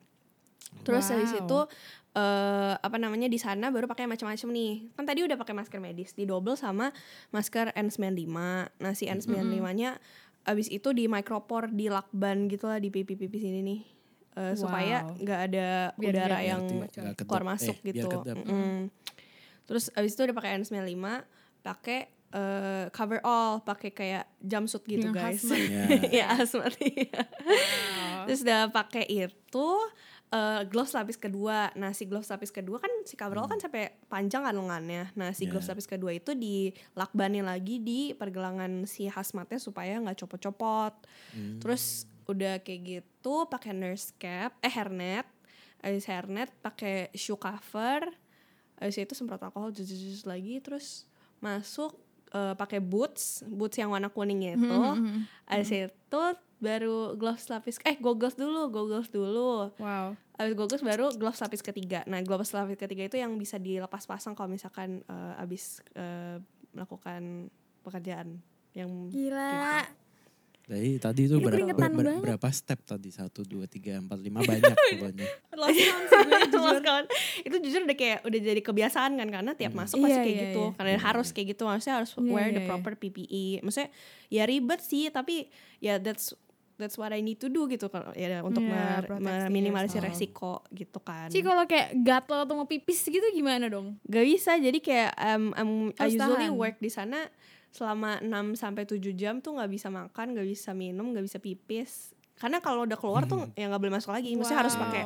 [0.81, 1.33] Terus dari Wow.
[1.37, 1.59] situ
[2.17, 4.73] eh apa namanya di sana baru pakai macam-macam nih.
[4.93, 6.89] Kan tadi udah pakai masker medis, di double sama
[7.29, 8.33] masker N95.
[8.75, 10.01] Nah, si N95-nya
[10.43, 13.81] abis itu di micropore di lakban gitu lah di pipi-pipi sini nih.
[14.35, 15.17] Eh, supaya Wow.
[15.19, 17.27] nggak ada Biar udara yang Biar ti- nggak kedap.
[17.27, 18.09] keluar masuk Eh, biar gitu.
[18.11, 18.37] kedap.
[18.39, 18.77] Mm-mm.
[19.65, 21.05] Terus abis itu udah pakai N95,
[21.61, 25.41] pakai eh, cover all, pakai kayak jumpsuit gitu Yang guys.
[25.41, 25.61] hazmat.
[25.73, 25.85] Ya.
[26.15, 27.21] ya hazmat iya.
[28.25, 29.69] Terus udah pakai itu
[30.27, 31.71] eh, gloves lapis kedua.
[31.75, 35.11] Nah, si gloves lapis kedua kan si coverall kan sampai panjang kan lengannya.
[35.15, 35.51] Nah, si Ya.
[35.55, 40.95] gloves lapis kedua itu dilakbanin lagi di pergelangan si hazmatnya supaya nggak copot-copot.
[41.31, 41.59] Hmm.
[41.63, 45.27] Terus udah kayak gitu pakai nurse cap, eh hairnet.
[45.79, 48.11] Habis hairnet pakai shoe cover.
[48.77, 49.89] Habis itu semprot alkohol jus
[50.25, 51.07] lagi terus
[51.39, 51.95] masuk
[52.35, 54.81] eh, pakai boots, boots yang warna kuning itu.
[55.47, 56.23] Habis itu
[56.57, 59.71] baru gloves lapis eh goggles dulu, goggles dulu.
[59.77, 60.17] Wow.
[60.35, 62.01] Habis goggles baru gloves lapis ketiga.
[62.05, 66.41] Nah, gloves lapis ketiga itu yang bisa dilepas pasang kalau misalkan eh, habis eh,
[66.71, 68.41] melakukan pekerjaan
[68.73, 69.85] yang Gila.
[70.67, 72.23] Jadi tadi itu Ini ber- keringetan ber- ber- banget.
[72.27, 73.09] berapa step tadi?
[73.09, 75.29] Satu, dua, tiga, empat, lima banyak pokoknya.
[75.63, 77.07] Lost count
[77.39, 80.45] itu jujur udah kayak udah jadi kebiasaan kan karena tiap masuk pasti Iya, kayak iya,
[80.51, 80.75] gitu iya.
[80.75, 82.69] karena harus kayak gitu maksudnya harus Iya, wear iya, the iya.
[82.69, 83.91] proper PPE maksudnya
[84.27, 85.47] ya ribet sih tapi
[85.79, 86.35] ya that's
[86.77, 90.13] that's what I need to do gitu kalau ya untuk Iya, mer- protecting meminimalisir yourself.
[90.15, 93.97] resiko gitu kan Ci kalau kayak gatel atau mau pipis gitu gimana dong?
[94.03, 96.57] gak bisa jadi kayak um, um, I Harus usually tahan.
[96.57, 97.19] work di sana
[97.69, 102.13] selama 6 sampai 7 jam tuh nggak bisa makan nggak bisa minum nggak bisa pipis
[102.35, 104.83] karena kalau udah keluar tuh ya nggak boleh masuk lagi maksudnya harus Wow.
[104.83, 105.03] pakai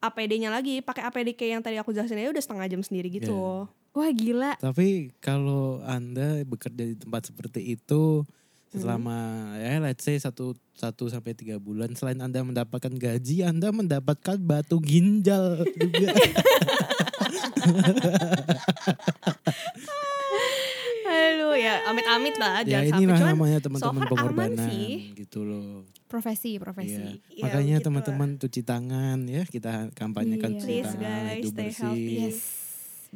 [0.00, 3.64] APD-nya lagi pakai APD kayak yang tadi aku jelasin aja udah setengah jam sendiri gitu
[3.92, 4.58] Wah gila.
[4.58, 8.26] Tapi kalau anda bekerja di tempat seperti itu
[8.74, 9.16] selama
[9.56, 14.82] ya let's say satu satu sampai tiga bulan selain anda mendapatkan gaji anda mendapatkan batu
[14.82, 16.10] ginjal juga
[21.04, 24.92] Halo ya amit-amit lah ya jangan ini sampai cuman namanya so teman-teman aman pengorbanan sih.
[25.14, 26.94] gitu loh Profesi, profesi.
[26.94, 27.18] Iya.
[27.34, 30.58] Ya, makanya gitu teman-teman cuci tangan ya kita kampanyekan Iya.
[30.58, 32.14] cuci Please, tangan guys, itu stay bersih healthy.
[32.30, 32.38] Yes.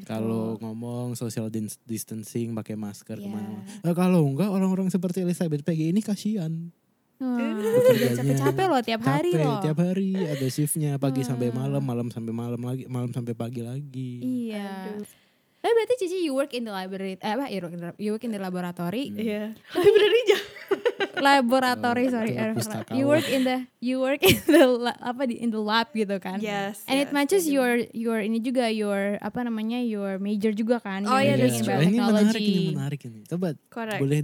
[0.01, 3.23] Kalau ngomong social dis- distancing pakai masker Iya.
[3.23, 3.65] ke mana-mana.
[3.81, 6.71] Eh, kalau enggak orang-orang seperti Elizabeth Peggy ini kasihan.
[7.19, 9.59] Udah capek-capek loh tiap hari capek loh.
[9.59, 11.59] tiap hari ada shiftnya pagi sampai Hmm.
[11.59, 14.95] malam malam sampai malam lagi malam sampai pagi lagi Iya.
[14.95, 15.07] Aduh.
[15.59, 18.11] Tapi berarti Cici you work in the library, eh apa you work in the, you
[18.13, 19.51] work in the laboratory, Iya.
[19.69, 20.39] Library aja.
[21.21, 22.97] Laboratory sorry, eh, pustakawan.
[22.97, 24.65] you work in the you work in the
[25.03, 26.39] apa di in the lab gitu kan?
[26.41, 26.83] Yes.
[26.87, 27.57] And it yes, matches I do.
[27.59, 31.05] your your ini juga your apa namanya your major juga kan?
[31.05, 31.77] Oh, iya, that's true.
[31.77, 34.01] Wah, ini menarik ini menarik ini coba Correct.
[34.01, 34.21] boleh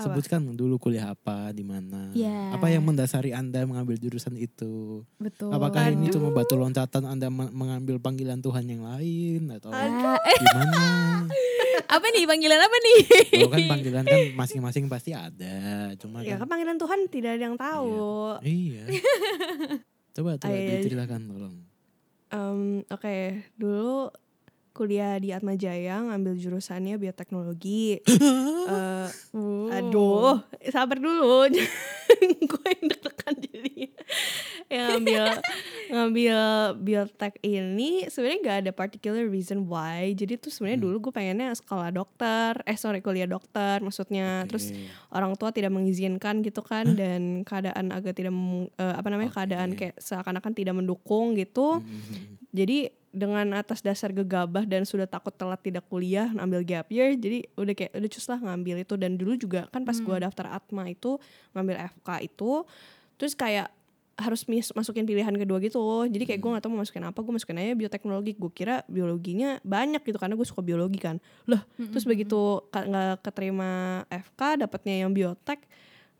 [0.00, 2.52] disebutkan dulu kuliah apa di mana Iya.
[2.52, 5.50] apa yang mendasari anda mengambil jurusan itu Betul.
[5.50, 6.16] apakah ini Aduh.
[6.16, 9.88] cuma batu loncatan anda me- mengambil panggilan Tuhan yang lain atau eh,
[10.36, 10.82] gimana
[11.94, 12.98] apa nih panggilan apa nih?
[13.30, 17.44] Kalau kan panggilan kan masing-masing pasti ada cuma Ya kan kan panggilan Tuhan tidak ada
[17.44, 18.36] yang tahu.
[18.40, 18.84] iya
[20.14, 20.78] coba coba iya.
[20.78, 21.56] diceritakan tolong
[22.30, 23.16] Em, Oke,
[23.54, 24.06] dulu
[24.70, 28.00] kuliah di Atma Jaya ngambil jurusannya bioteknologi.
[28.70, 29.08] Eh,
[29.74, 31.50] aduh, sabar dulu.
[32.50, 33.78] Gue yang deg-degan jadi.
[34.70, 35.24] yang ngambil
[35.94, 36.38] ngambil
[36.78, 40.14] biotek ini sebenarnya nggak ada particular reason why.
[40.14, 44.46] Jadi tuh sebenarnya dulu gue pengennya sekolah dokter, eh sorry kuliah dokter maksudnya.
[44.46, 44.86] Terus Oke.
[45.10, 48.30] orang tua tidak mengizinkan gitu kan dan keadaan agak tidak
[48.78, 49.36] eh, apa namanya Oke.
[49.42, 51.82] keadaan kayak seakan-akan tidak mendukung gitu.
[51.82, 52.38] Mhm.
[52.54, 57.42] Jadi dengan atas dasar gegabah dan sudah takut telat tidak kuliah ngambil gap year jadi
[57.58, 58.94] udah kayak udah cus lah ngambil itu.
[58.94, 61.18] Dan dulu juga kan pas gua daftar Atma itu
[61.54, 62.62] ngambil FK itu
[63.18, 63.68] terus kayak
[64.20, 67.32] harus mis- masukin pilihan kedua gitu jadi kayak gue gak tahu mau masukin apa gue
[67.32, 68.36] masukin aja bioteknologi.
[68.36, 71.16] Gue kira biologinya banyak gitu karena gue suka biologi kan.
[71.48, 75.64] Lah terus begitu ka- nggak keterima FK dapatnya yang biotek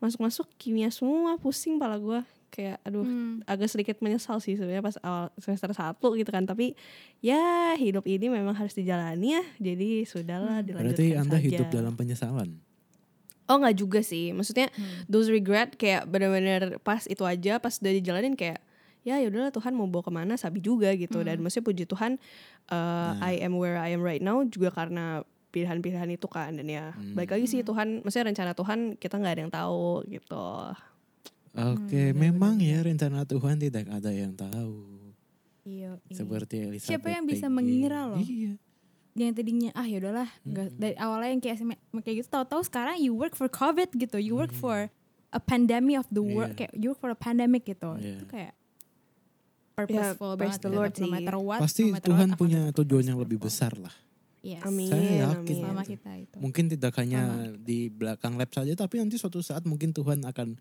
[0.00, 3.46] masuk-masuk kimia semua pusing pala gue kayak aduh Hmm.
[3.46, 6.42] agak sedikit menyesal sih sebenarnya pas awal semester 1 gitu kan.
[6.42, 6.74] Tapi
[7.20, 7.38] ya
[7.76, 9.44] hidup ini memang harus dijalani ya.
[9.62, 11.46] Jadi sudahlah dilanjutkan berarti anda saja.
[11.46, 12.48] hidup dalam penyesalan?
[13.46, 14.30] Oh nggak juga sih.
[14.30, 15.06] Maksudnya Hmm.
[15.06, 18.58] those regret kayak benar-benar pas itu aja pas udah dijalanin kayak
[19.00, 21.22] ya yaudahlah Tuhan mau bawa ke mana sabi juga gitu.
[21.22, 22.18] Dan maksudnya puji Tuhan
[22.68, 26.94] uh, I am where I am right now juga karena pilihan-pilihan itu kan dan ya
[27.12, 30.46] balik lagi sih Tuhan maksudnya rencana Tuhan kita nggak ada yang tahu gitu
[31.50, 34.86] Oke, memang ya rencana Tuhan tidak ada yang tahu.
[35.66, 35.98] Iya.
[35.98, 36.14] iya.
[36.14, 37.52] Seperti Elizabeth Siapa yang bisa PG.
[37.52, 38.22] mengira loh?
[38.22, 38.54] Iya.
[39.10, 41.58] yang tadinya ah yaudahlah nggak dari awalnya yang kayak
[42.00, 44.86] kayak gitu tahu-tahu sekarang you work for covid gitu you work for
[45.28, 46.58] a pandemic of the world Iya.
[46.62, 48.14] kayak you work for a pandemic gitu Iya.
[48.14, 48.54] itu kayak
[49.74, 50.78] purposeful praise banget the gitu.
[50.78, 53.22] Lord no matter what Pasti no matter Tuhan what, punya tujuan yang purposeful.
[53.26, 53.94] lebih besar lah.
[54.40, 54.62] Yes.
[54.64, 55.54] amin Saya yakin.
[55.56, 55.64] amin.
[55.64, 59.92] sama kita itu Mungkin tidak hanya di belakang lab saja, tapi nanti suatu saat mungkin
[59.92, 60.56] Tuhan akan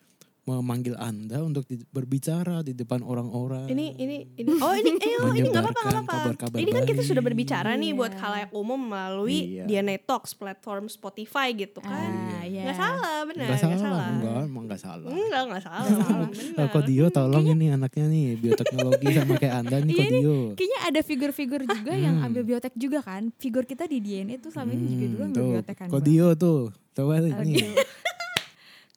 [0.51, 3.65] memanggil Anda untuk di- berbicara di depan orang-orang.
[3.65, 6.55] Ini ini ini oh ini eh oh, ini nggak apa-apa nggak apa-apa.
[6.55, 7.07] Ini kan kita baik.
[7.07, 8.19] sudah berbicara nih buat Iya.
[8.19, 9.63] khalayak umum melalui Iya.
[9.65, 12.09] DNA Talks platform Spotify gitu kan.
[12.33, 14.07] ah ya Nggak salah benar Enggak nggak salah, salah.
[14.11, 15.07] enggak, emang enggak salah.
[15.07, 15.87] Enggak nggak salah.
[16.09, 16.67] Oh, benar.
[16.71, 20.37] Kodio tolong ini anaknya nih bioteknologi sama kayak Anda nih Iya nih, Kodio.
[20.53, 22.25] kayaknya ada figur-figur juga yang Hmm.
[22.25, 25.75] ambil biotek juga kan figur kita di DNA tuh selama ini juga dulu ambil biotek
[25.77, 26.61] kan Kodio tuh.
[26.91, 27.31] Coba nih.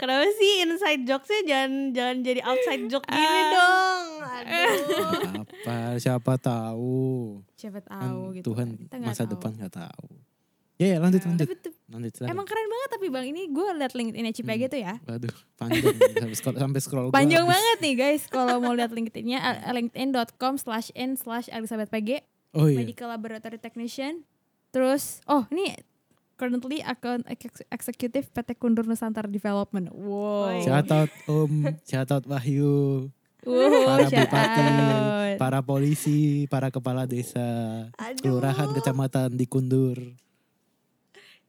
[0.03, 3.47] Kenapa sih inside jokesnya jangan jangan jadi outside joke gini Ah.
[3.49, 4.07] dong.
[4.21, 5.47] Aduh.
[5.47, 7.39] Apa siapa tahu.
[7.55, 8.79] siapa Kan tahu gitu Tuhan kan.
[8.81, 9.33] Kita nggak masa tahu.
[9.33, 10.07] depan nggak tahu.
[10.75, 11.47] Ya, ya lanjut lanjut.
[11.47, 12.33] Tapi Lanjut silakan.
[12.33, 14.73] emang keren banget tapi bang ini gue liat LinkedIn CPG Hmm.
[14.73, 15.85] tuh ya Waduh, panjang
[16.19, 17.53] sampai scroll, sampai scroll gua Panjang habis.
[17.55, 22.67] banget nih guys kalau mau lihat LinkedIn-nya uh, linkedin.com slash n slash Elizabeth PG Oh
[22.67, 22.81] iya.
[22.81, 24.25] Medical Laboratory Technician.
[24.71, 25.77] Terus oh ini
[26.43, 27.23] currently account
[27.71, 29.87] executive PT Kundur Nusantara Development.
[29.95, 30.59] Wow.
[30.67, 33.07] Shout out Om, shout out Wahyu,
[33.47, 35.39] Wow, para bupati, out.
[35.39, 37.39] para polisi, para kepala desa,
[37.95, 38.19] Aduh.
[38.19, 39.99] kelurahan, kecamatan di Kundur.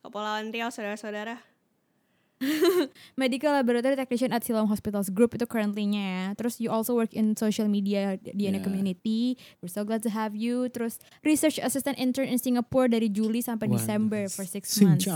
[0.05, 1.41] Kepulauan Riau saudara-saudara.
[3.15, 6.23] Medical Laboratory Technician at Siloam Hospitals Group itu currently-nya ya.
[6.35, 8.61] Terus you also work in social media DNA Yeah.
[8.61, 9.21] community.
[9.59, 10.67] We're so glad to have you.
[10.67, 15.07] Terus research assistant intern in Singapore dari Juli sampai Waduh, Desember for six months.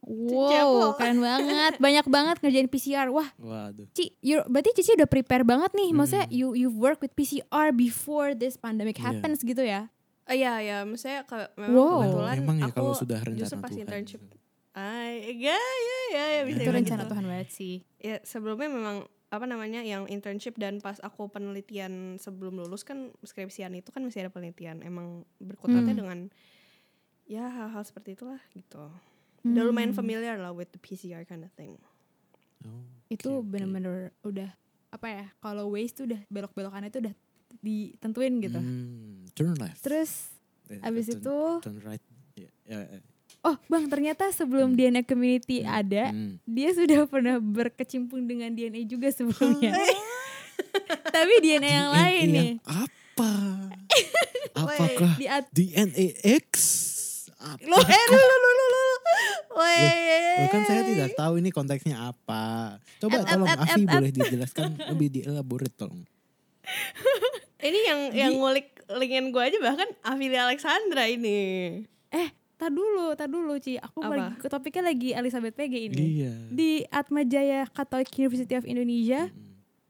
[0.00, 1.76] Wow, keren banget.
[1.76, 3.10] Banyak banget ngerjain PCR.
[3.10, 3.90] Wah, Waduh.
[3.92, 5.90] Ci, you, berarti Cici udah prepare banget nih.
[5.90, 6.32] Maksudnya Hmm.
[6.32, 9.90] you you've worked with PCR before this pandemic happens gitu ya.
[10.24, 11.98] Oh iya ya, maksudnya kalau memang Wow.
[11.98, 13.82] kebetulan Memang ya aku kalau sudah rencana justru pas Tuhan.
[13.82, 14.20] internship.
[14.78, 17.10] Ay, ya ya ya, ya bisa Itu rencana gitu.
[17.10, 17.74] Tuhan banget sih.
[17.98, 18.96] Ya sebelumnya memang
[19.28, 24.22] apa namanya yang internship dan pas aku penelitian sebelum lulus kan skripsian itu kan masih
[24.22, 24.80] ada penelitian.
[24.80, 25.98] Emang berkutatnya Hmm.
[25.98, 26.18] dengan
[27.26, 28.86] ya hal-hal seperti itulah gitu.
[29.40, 29.98] Udah lumayan Hmm.
[29.98, 31.74] familiar lah with the PCR kind of thing.
[32.62, 34.54] Oh, Itu bener-bener udah
[34.88, 35.24] apa ya?
[35.38, 37.14] Kalau waste tuh udah belok-belokannya tuh udah
[37.58, 38.58] ditentuin gitu.
[38.58, 39.82] Hmm, turn left.
[39.82, 40.32] Terus
[40.68, 42.02] Eh, abis turn- itu turn right.
[42.34, 43.00] Ya, ya, ya.
[43.48, 46.36] Oh bang ternyata sebelum DNA community ada Hmm.
[46.44, 49.72] dia sudah pernah berkecimpung dengan DNA juga sebelumnya
[51.14, 53.32] tapi DNA yang lain DNA nih yang apa?
[54.58, 56.06] Apakah di at- DNA
[56.38, 56.50] X?
[57.38, 57.62] Apa?
[57.62, 58.84] Loh, eh, lu, lu, lu, lu.
[59.54, 62.74] Loh, kan saya tidak tahu ini konteksnya apa.
[62.98, 66.02] Coba At- tolong at- Afi at- boleh dijelaskan lebih dielaborate tolong.
[67.58, 71.38] Ini yang yang ngulik linkin gue aja bahkan Afilia Alexandra ini.
[72.08, 72.28] eh
[72.58, 74.10] tar dulu tar dulu Ci aku Apa?
[74.10, 76.32] lagi topiknya lagi Elizabeth PG ini Iya.
[76.48, 79.30] di Atmajaya Catholic University of Indonesia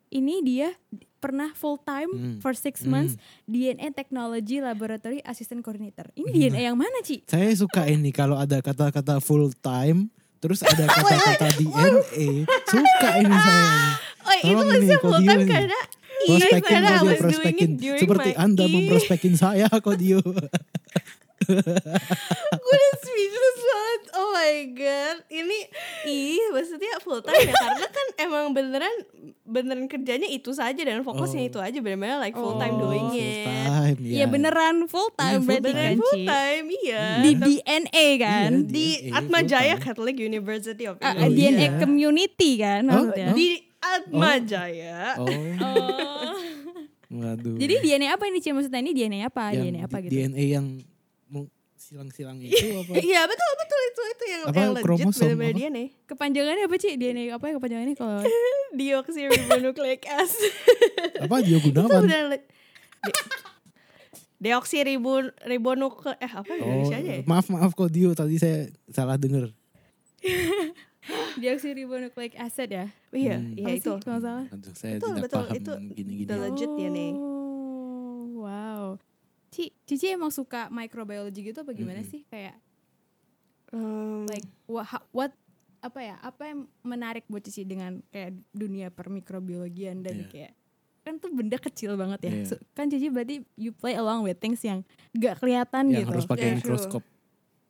[0.06, 0.76] ini dia
[1.18, 2.36] pernah full time Hmm.
[2.38, 2.92] for six Hmm.
[2.94, 6.12] months DNA Technology Laboratory Assistant Coordinator.
[6.12, 7.24] Ini DNA yang mana Ci?
[7.24, 12.46] Saya suka ini kalau ada kata-kata full time terus ada kata-kata DNA.
[12.64, 13.66] Suka ini saya.
[14.20, 15.50] Oh itu maksudnya nih, full time ini.
[15.50, 15.78] karena
[16.18, 20.20] Prospekin karena I was doing it during Seperti my- Anda memprospekin saya Kodio.
[21.48, 21.64] Gue
[22.70, 25.58] udah speechless banget Oh my god Ini
[26.04, 28.94] Ih maksudnya full time ya Karena kan emang beneran
[29.42, 31.48] Beneran kerjanya itu saja Dan fokusnya Oh.
[31.48, 34.14] itu aja Bener-bener like full time Oh, doing it time ya.
[34.14, 38.06] Iya beneran full time Iya, full berarti Beneran kan full time Iya Di Tapi DNA
[38.18, 38.50] kan?
[38.52, 39.74] Iya, Di DNA Atma Jaya.
[39.78, 41.70] Catholic University of Oh, DNA iya.
[41.76, 43.32] community kan Oh, oh.
[43.32, 46.34] Di Atma Jaya Oh, Oh.
[47.18, 47.56] waduh.
[47.56, 48.52] Jadi DNA apa ini Ci?
[48.52, 49.48] Maksudnya ini DNA apa?
[49.50, 50.12] yang DNA apa di- gitu?
[50.20, 50.66] DNA yang
[51.74, 52.90] silang-silang itu apa?
[52.92, 55.46] Iya betul betul itu itu yang Apa, yang legit apa?
[55.52, 56.90] dia nih Kepanjangannya apa Ci?
[56.94, 58.18] DNA apa ya kepanjangannya kalau
[58.78, 60.52] Deoxyribonucleic acid
[61.18, 62.02] apa dia itu gunawan?
[62.02, 62.46] bener le-
[63.00, 63.26] de-
[64.40, 67.22] deoksiribon ribonuk eh apa Oh, Indonesia aja ya?
[67.24, 69.50] maaf maaf kok Dio tadi saya salah dengar.
[71.38, 72.86] deoxyribonucleic acid ya?
[73.08, 73.54] Iya, Hmm.
[73.54, 73.92] iya Apa itu.
[73.92, 74.46] sih kalau salah?
[74.48, 75.38] Aduh, saya Betul, tidak betul.
[75.40, 76.26] paham Itu gini-gini.
[76.26, 77.10] the legit ya nih.
[77.14, 78.84] Oh, wow.
[79.48, 82.10] Ci, Cici emang suka microbiology gitu apa gimana Mm-mm.
[82.10, 82.22] sih?
[82.24, 82.56] Kayak
[83.68, 85.32] Um, like what, what
[85.78, 86.16] apa ya?
[86.18, 90.26] Apa yang menarik buat Cici dengan kayak dunia permikrobiologian dan Iya.
[90.26, 90.52] kayak
[91.04, 92.32] kan tuh benda kecil banget ya.
[92.32, 92.44] Iya.
[92.46, 96.10] So, kan Cici berarti you play along with things yang gak kelihatan yang gitu.
[96.10, 96.64] harus pakai Yeah, true.
[96.64, 97.02] mikroskop.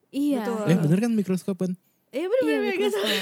[0.09, 0.39] Iya.
[0.41, 0.63] Betul.
[0.65, 1.73] Eh bener kan mikroskop kan?
[2.09, 3.19] Iya bener Iya, bener bener.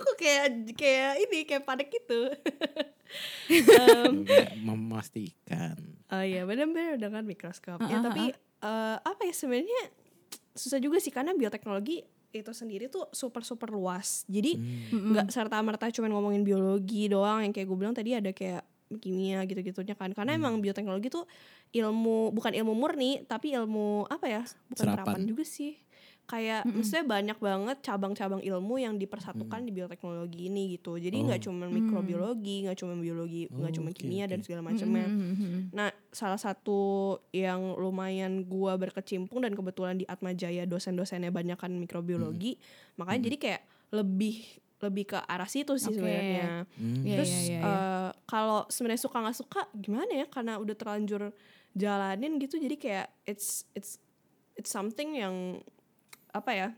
[0.00, 2.20] Kok kayak kayak ini kayak panik gitu.
[3.80, 4.24] um,
[4.62, 5.76] Memastikan.
[6.08, 7.78] oh iya bener-bener dengan mikroskop.
[7.78, 9.82] Ah, ya ah, tapi eh, apa ya sebenarnya
[10.52, 14.22] susah juga sih karena bioteknologi itu sendiri tuh super super luas.
[14.26, 15.14] Jadi Hmm.
[15.14, 19.46] Nggak serta merta cuma ngomongin biologi doang yang kayak gue bilang tadi ada kayak kimia
[19.46, 20.42] gitu-gitunya kan karena Hmm.
[20.42, 21.22] emang bioteknologi tuh
[21.70, 25.06] ilmu bukan ilmu murni tapi ilmu apa ya bukan Serapan.
[25.06, 25.78] terapan juga sih
[26.30, 26.78] kayak Mm-mm.
[26.78, 31.44] maksudnya banyak banget cabang-cabang ilmu yang dipersatukan di bioteknologi ini gitu jadi nggak Oh.
[31.50, 31.74] cuma Hmm.
[31.74, 34.46] mikrobiologi nggak cuma biologi nggak Oh, cuma kimia dan oke.
[34.46, 35.74] segala macamnya Mm-mm.
[35.74, 36.78] Nah, salah satu
[37.30, 42.54] yang lumayan gua berkecimpung dan kebetulan di Atma Jaya dosen-dosennya banyak kan mikrobiologi,
[42.94, 43.26] makanya Hmm.
[43.26, 44.36] jadi kayak lebih
[44.80, 45.98] lebih ke arah situ sih Oke.
[45.98, 46.64] sebenarnya.
[46.72, 47.04] Hmm.
[47.04, 47.60] Iya, Terus iya, iya, iya.
[47.60, 50.26] eh, kalau sebenarnya suka nggak suka gimana ya?
[50.26, 51.22] Karena udah terlanjur
[51.72, 54.00] jalanin gitu, jadi kayak it's it's
[54.56, 55.60] it's something yang
[56.32, 56.68] apa ya?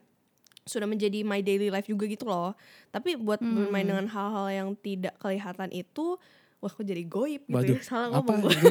[0.62, 2.54] sudah menjadi my daily life juga gitu loh.
[2.88, 3.66] Tapi buat Hmm.
[3.66, 6.14] bermain dengan hal-hal yang tidak kelihatan itu,
[6.62, 7.82] wah kok jadi goib gitu Waduh, ya.
[7.82, 8.70] Salah apa ngomong gua itu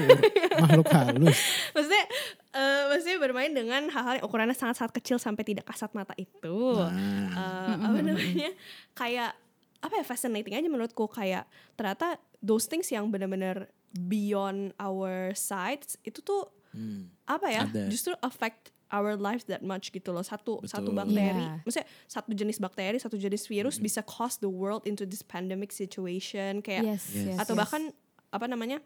[0.56, 1.40] makhluk halus?
[1.76, 2.06] maksudnya
[2.56, 6.96] eh, maksudnya bermain dengan hal-hal yang ukurannya sangat-sangat kecil sampai tidak kasat mata itu Nah,
[7.36, 8.56] Eh, apa namanya
[8.96, 9.36] kayak
[9.84, 11.44] apa ya fascinating aja menurutku kayak
[11.76, 17.12] ternyata those things yang benar-benar beyond our sights itu tuh hmm.
[17.28, 17.92] apa ya Ada.
[17.92, 21.00] justru affect our lives that much gitu loh satu satu Betul.
[21.00, 21.64] bakteri Iya.
[21.64, 26.60] maksudnya satu jenis bakteri satu jenis virus bisa cause the world into this pandemic situation
[26.60, 27.40] kayak Yes, Yes.
[27.40, 27.62] atau yes.
[27.64, 27.82] bahkan
[28.32, 28.80] apa namanya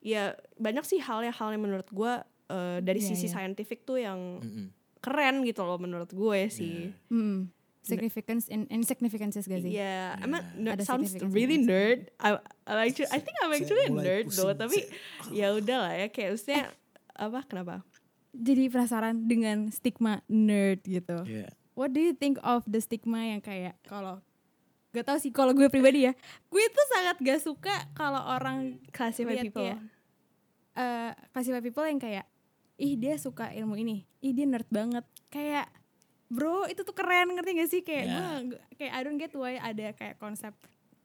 [0.00, 2.12] ya banyak sih hal yang hal yang menurut gue
[2.50, 3.32] eh, dari Iya, sisi iya.
[3.36, 4.72] scientific tuh yang Mm-mm.
[5.00, 6.92] keren gitu loh menurut gue sih.
[7.08, 7.48] Hmm.
[7.80, 9.72] Significance and insignificances gak sih?
[9.72, 12.12] Iya, emang nerd Ada sounds really nerd.
[12.20, 12.36] I,
[12.68, 14.84] I actually, I think I'm actually a nerd though, tapi
[15.32, 16.68] ya udah lah ya kayak maksudnya
[17.16, 17.80] apa kenapa?
[18.30, 21.26] Jadi penasaran dengan stigma nerd gitu.
[21.26, 21.50] Iya.
[21.74, 24.22] What do you think of the stigma yang kayak kalau
[24.90, 26.12] gak tau sih kalau gue pribadi ya,
[26.50, 29.62] gue tuh sangat gak suka kalau orang Classify people.
[29.62, 29.78] kayak,
[30.74, 32.26] eh classify people yang kayak
[32.74, 35.06] ih dia suka ilmu ini, ih dia nerd banget.
[35.30, 35.70] Kayak
[36.26, 38.22] bro itu tuh keren ngerti gak sih kayak Ya.
[38.42, 40.54] gue kayak I don't get why ada kayak konsep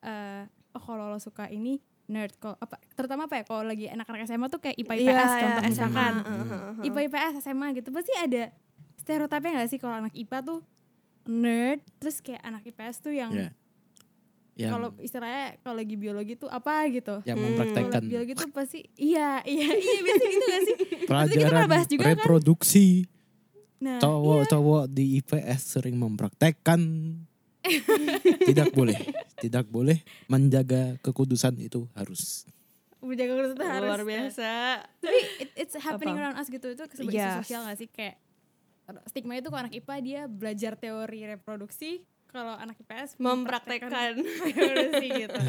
[0.02, 4.26] eh oh kalau lo suka ini nerd kalau apa terutama apa ya kalau lagi anak-anak
[4.26, 6.86] SMA tuh kayak IPA IPS Iya, contoh iya, misalkan SMA, uh, uh, uh.
[6.86, 8.44] IPA IPS SMA gitu pasti ada
[8.96, 10.60] stereotipnya gak sih kalau anak IPA tuh
[11.26, 13.52] nerd terus kayak anak IPS tuh yang Iya.
[14.56, 17.46] Yang kalau istilahnya kalau lagi biologi tuh apa gitu yang Hmm.
[17.52, 21.88] mempraktekkan biologi tuh pasti iya iya iya biasa gitu gak sih kita pelajaran pernah bahas
[21.90, 22.10] juga kan?
[22.16, 22.88] reproduksi.
[23.76, 26.80] Nah, Cowok-cowok di IPS sering mempraktekkan
[28.44, 28.98] tidak boleh,
[29.38, 32.46] tidak boleh menjaga kekudusan itu harus.
[32.98, 34.54] menjaga kurus itu harus Luar biasa.
[34.98, 36.22] tapi it- it's happening Apa?
[36.24, 37.30] around us gitu itu sebagai Yes.
[37.32, 38.16] isu sosial gak sih kayak
[39.06, 44.18] stigma itu kok anak IPA dia belajar teori reproduksi kalau anak IPS Mempraktekkan.
[44.18, 45.38] reproduksi gitu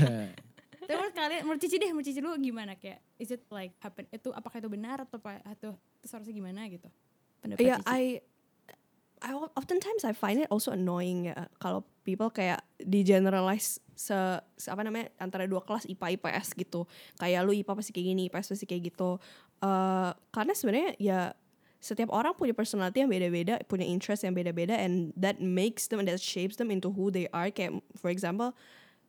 [0.79, 4.05] tapi menurut kalian menurut Cici deh menurut Cici lu gimana kayak is it like happen
[4.07, 5.73] itu apakah itu benar atau apa atau itu
[6.05, 6.93] seharusnya gimana gitu
[7.41, 8.03] pendapat Yeah, Cici I
[9.25, 14.13] I oftentimes I find it also annoying ya kalau people kayak di generalize se,
[14.61, 16.85] se- apa namanya antara dua kelas IPA IPS gitu.
[17.17, 19.17] Kayak lu IPA pasti kayak gini, IPS pasti kayak gitu.
[19.65, 21.21] Eh karena sebenarnya ya
[21.81, 26.09] setiap orang punya personality yang beda-beda, punya interest yang beda-beda and that makes them and
[26.09, 27.49] that shapes them into who they are.
[27.49, 28.53] Kayak for example,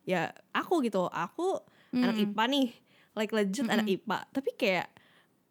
[0.07, 1.59] ya aku gitu, aku
[1.91, 2.67] anak IPA nih,
[3.11, 4.87] like legit anak IPA, tapi kayak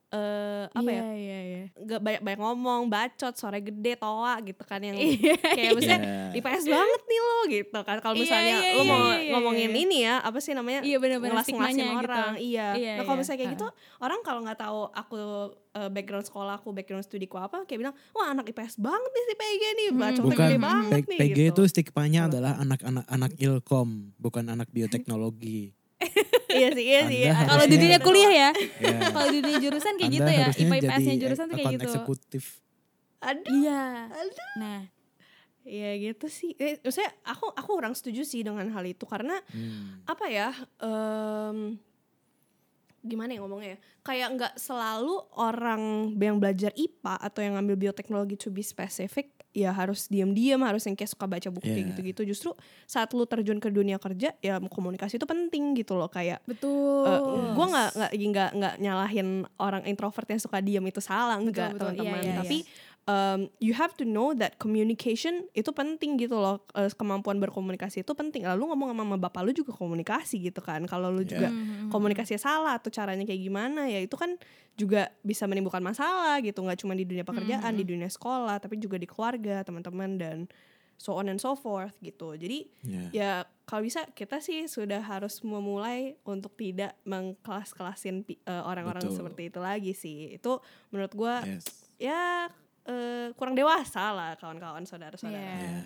[0.07, 1.03] eh apa ya?
[1.03, 1.63] Iya, iya, iya.
[1.75, 6.39] gak banyak banyak ngomong, bacot, suara gede, toa gitu kan yang Iya, kayak maksudnya iya.
[6.39, 7.97] IPS banget nih lo gitu kan.
[7.99, 9.83] Kalau Iya, misalnya iya, lo iya, mau iya, iya, ngomongin iya.
[9.83, 10.81] ini ya, apa sih namanya?
[10.87, 12.01] Iya, benar-benar ngelas-ngelasin stigmanya gitu.
[12.07, 12.33] orang.
[12.39, 12.69] Iya.
[12.79, 13.57] Iya, nah, kalau misalnya kayak Ha.
[13.59, 13.67] gitu,
[13.99, 15.17] orang kalau nggak tahu aku
[15.77, 19.35] eh, background sekolah aku, background studiku apa, kayak bilang, "Wah, anak IPS banget nih si
[19.35, 21.43] PG nih, bacotnya Bukan gede banget P- nih." PG gitu.
[21.51, 25.75] itu stigmanya adalah anak-anak anak ilkom, bukan anak bioteknologi.
[26.51, 27.21] Iya sih, iya sih.
[27.27, 28.99] Kalau di dunia kuliah ya Ya.
[29.11, 31.73] kalau di dunia jurusan kayak Anda gitu ya IPA IPS nya jadi jurusan tuh kayak
[31.75, 32.45] gitu eksekutif.
[33.19, 33.53] Aduh.
[33.55, 34.49] iya Aduh.
[34.57, 34.81] nah
[35.63, 36.55] Iya gitu sih.
[36.57, 39.99] Eh, maksudnya aku aku orang setuju sih dengan hal itu karena Hmm.
[40.07, 41.75] apa ya em,
[43.03, 45.83] gimana ya ngomongnya ya kayak nggak selalu orang
[46.15, 50.93] yang belajar IPA atau yang ngambil bioteknologi to be specific ya harus diam-diam harus yang
[50.93, 51.89] kayak suka baca buku kayak Yeah.
[51.97, 52.51] gitu-gitu justru
[52.85, 57.21] saat lu terjun ke dunia kerja ya komunikasi itu penting gitu loh kayak betul eh,
[57.57, 61.89] gua nggak nggak nggak nggak nyalahin orang introvert yang suka diam itu salah enggak betul.
[61.89, 62.59] Iya, teman-teman iya, tapi
[63.07, 68.13] um, you have to know that communication itu penting gitu loh Eh, kemampuan berkomunikasi itu
[68.13, 71.89] penting lalu ngomong sama mama bapak lu juga komunikasi gitu kan kalau lu juga Mhm.
[71.89, 74.37] komunikasinya salah atau caranya kayak gimana ya itu kan
[74.75, 78.97] juga bisa menimbulkan masalah gitu nggak cuma di dunia pekerjaan di dunia sekolah tapi juga
[78.97, 80.39] di keluarga teman-teman dan
[80.97, 83.05] so on and so forth gitu jadi Ya.
[83.13, 83.31] ya
[83.65, 89.17] kalau bisa kita sih sudah harus memulai untuk tidak mengkelas-kelasin eh, orang-orang Betul.
[89.17, 90.53] seperti itu lagi sih itu
[90.91, 91.89] menurut gua Yes.
[91.97, 92.49] ya
[92.87, 95.59] eh, kurang dewasa lah kawan-kawan saudara-saudara Iya.
[95.61, 95.83] Ya.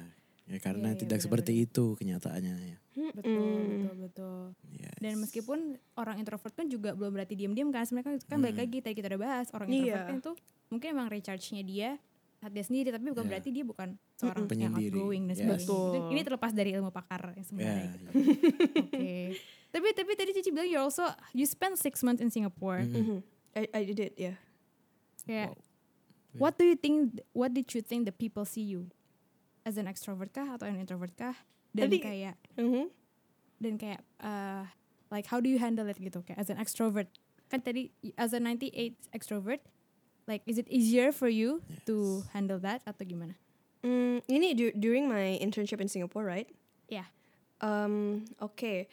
[0.46, 1.24] Ya karena Iya, iya, tidak benar-benar.
[1.24, 2.76] seperti itu kenyataannya ya.
[3.12, 4.96] betul betul betul Yes.
[4.98, 5.58] dan meskipun
[5.94, 8.64] orang introvert kan juga belum berarti diam-diam kan sebenarnya kan- kan balik Hmm.
[8.64, 9.78] lagi tadi kita udah bahas orang Iya.
[9.78, 10.32] introvert kan itu
[10.68, 11.90] mungkin emang recharge-nya dia
[12.36, 13.30] saat dia sendiri tapi bukan Iya.
[13.30, 14.90] berarti dia bukan seorang yang Penyendiri.
[14.92, 15.40] outgoing dan Yes.
[15.40, 15.88] sebagainya Betul.
[15.88, 17.46] Dan ini terlepas dari ilmu pakar yang Ya.
[17.46, 18.10] sebenarnya gitu.
[18.82, 19.10] oke
[19.70, 22.96] tapi tapi tadi Cici bilang you also you spend six months in Singapore Hmm.
[22.96, 23.18] Mhm.
[23.52, 24.34] I, I did it ya
[25.22, 25.69] kayak Wow.
[26.36, 28.90] What do you think what did you think the people see you?
[29.66, 31.34] As an extrovert kah atau an introvert kah?
[31.70, 32.90] Dan Tadi- kayak Mhm.
[33.60, 34.66] dan kayak uh,
[35.10, 36.22] like how do you handle it gitu?
[36.22, 37.06] Kayak as an extrovert.
[37.50, 39.58] Kan tadi as a 98 extrovert
[40.26, 43.34] like is it easier for you to handle that atau gimana?
[43.82, 46.46] Mm, ini du- during my internship in Singapore right?
[46.86, 47.10] Ya
[47.60, 48.88] Um, Oke,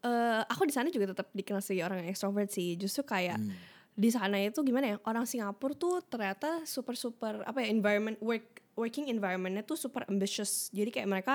[0.00, 2.72] Eh, aku di sana juga tetap dikenal sebagai orang yang extrovert sih.
[2.72, 3.52] Justru kayak Hmm.
[4.00, 4.96] Di sana itu gimana ya?
[5.04, 10.72] Orang Singapura tuh ternyata super super apa ya environment work working environmentnya tuh super ambitious.
[10.72, 11.34] Jadi kayak mereka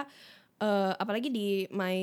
[0.57, 1.97] eh, apalagi di my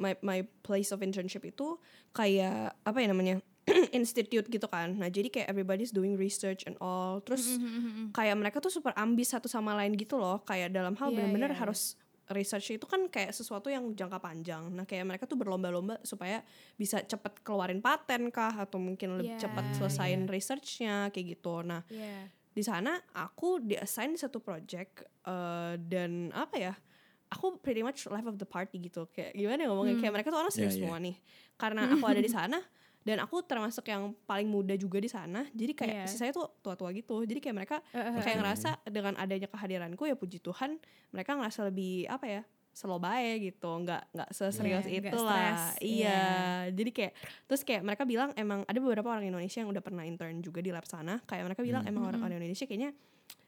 [0.00, 1.76] my my place of internship itu
[2.16, 3.36] kayak apa ya namanya
[3.98, 4.96] institute gitu kan.
[4.96, 7.20] Nah jadi kayak everybody's doing research and all.
[7.20, 7.60] Terus
[8.16, 10.40] kayak mereka tuh super ambis satu sama lain gitu loh.
[10.48, 11.62] Kayak dalam hal Iya, benar-benar iya, iya.
[11.68, 14.68] harus research itu kan kayak sesuatu yang jangka panjang.
[14.68, 16.44] Nah, kayak mereka tuh berlomba-lomba supaya
[16.76, 21.64] bisa cepet keluarin paten kah atau mungkin lebih Iya, cepat selesaiin researchnya kayak gitu.
[21.64, 26.74] Nah, ya di sana aku diassign satu project eh, dan apa ya?
[27.28, 29.04] Aku pretty much life of the party gitu.
[29.12, 29.96] Kayak gimana ya ngomongnya?
[30.00, 30.84] Kayak mereka tuh orang serius Iya, iya.
[30.88, 31.16] semua nih.
[31.54, 32.58] Karena aku ada di sana
[33.08, 35.48] dan aku termasuk yang paling muda juga di sana.
[35.50, 36.04] Jadi kayak Iya.
[36.06, 37.24] sisanya tuh tua-tua gitu.
[37.24, 38.38] Jadi kayak mereka Eh, kayak Oke.
[38.38, 40.76] ngerasa dengan adanya kehadiranku ya puji Tuhan
[41.08, 45.34] mereka ngerasa lebih apa ya slow bae gitu nggak nggak seserius Iya, nggak itu lah
[45.34, 46.22] stres, iya iya.
[46.70, 47.12] jadi kayak
[47.44, 50.70] terus kayak mereka bilang emang ada beberapa orang Indonesia yang udah pernah intern juga di
[50.70, 51.90] lab sana kayak mereka bilang Hmm.
[51.90, 52.94] emang orang-orang Indonesia kayaknya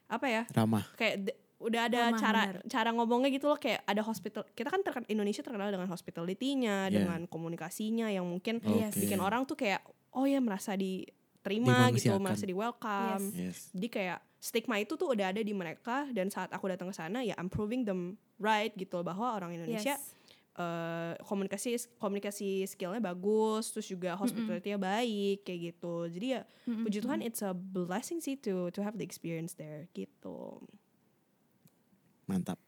[0.09, 0.83] apa ya Ramah.
[0.97, 1.31] kayak
[1.61, 2.65] udah ada Ramah, cara benar.
[2.67, 6.93] cara ngomongnya gitu loh kayak ada hospital kita kan terkenal Indonesia terkenal dengan hospitality-nya Iya.
[6.95, 8.97] dengan komunikasinya yang mungkin Iya Oke.
[8.97, 9.01] sih.
[9.05, 13.69] bikin orang tuh kayak oh ya merasa diterima gitu merasa di welcome Yes.
[13.71, 17.21] jadi kayak stigma itu tuh udah ada di mereka dan saat aku datang ke sana
[17.21, 20.17] ya I'm proving them right gitu bahwa orang Indonesia Yes.
[20.57, 26.85] eh, komunikasi komunikasi skillnya bagus terus juga hospitality-nya baik kayak gitu jadi ya Mm-mm.
[26.85, 30.65] puji Tuhan it's a blessing sih to to have the experience there gitu
[32.31, 32.59] Mantap.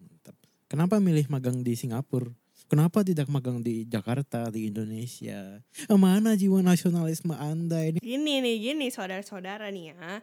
[0.00, 0.36] Mantap.
[0.72, 2.32] Kenapa milih magang di Singapura?
[2.66, 5.62] Kenapa tidak magang di Jakarta, di Indonesia?
[5.92, 8.02] Mana jiwa nasionalisme Anda ini?
[8.02, 10.18] Gini nih, gini saudara-saudara nih ya.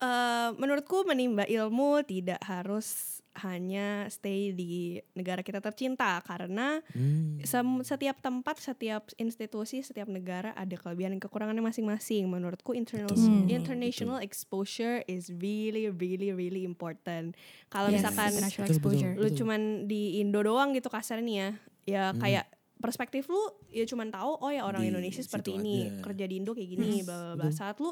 [0.00, 7.42] Eh, menurutku menimba ilmu tidak harus hanya stay di negara kita tercinta karena Hmm,
[7.82, 12.30] setiap tempat, setiap institusi, setiap negara ada kelebihan dan kekurangannya masing-masing.
[12.30, 17.34] Menurutku internal Betul, international exposure is really really really important.
[17.68, 18.92] Kalau Yes, misalkan international Betul, betul.
[18.94, 19.12] exposure.
[19.18, 19.60] lu cuman
[19.90, 21.48] di Indo doang gitu kasarnya nih ya,
[21.84, 22.20] ya Hmm.
[22.22, 22.46] kayak
[22.78, 26.02] perspektif lu ya cuman tahu oh ya orang Di Indonesia seperti ini, aja.
[26.04, 27.44] kerja di Indo kayak gini, Yes, bla bla bla.
[27.48, 27.56] betul.
[27.56, 27.90] Saat lu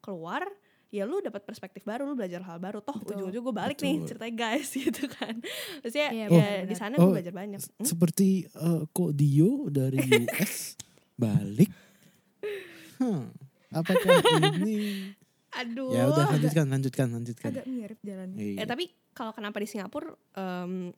[0.00, 0.44] keluar
[0.94, 2.78] ya lu dapat perspektif baru, lu belajar hal baru.
[2.78, 4.08] Toh ujung-ujung gue balik nih Betul.
[4.08, 5.34] ceritanya guys gitu kan.
[5.82, 6.66] Maksudnya Iya, ya benar-benar.
[6.70, 7.60] di sana Oh, gue belajar banyak.
[7.60, 7.82] Hmm?
[7.82, 10.78] Seperti eh, kok Dio dari US
[11.26, 11.70] balik?
[12.94, 13.34] Hmm,
[13.68, 14.22] apakah
[14.54, 15.10] ini?
[15.60, 15.90] Aduh.
[15.90, 17.50] Ya udah lanjutkan, lanjutkan, lanjutkan.
[17.50, 18.38] Agak mirip jalannya.
[18.38, 18.58] Iya.
[18.62, 20.90] Eh tapi kalau kenapa di Singapura em,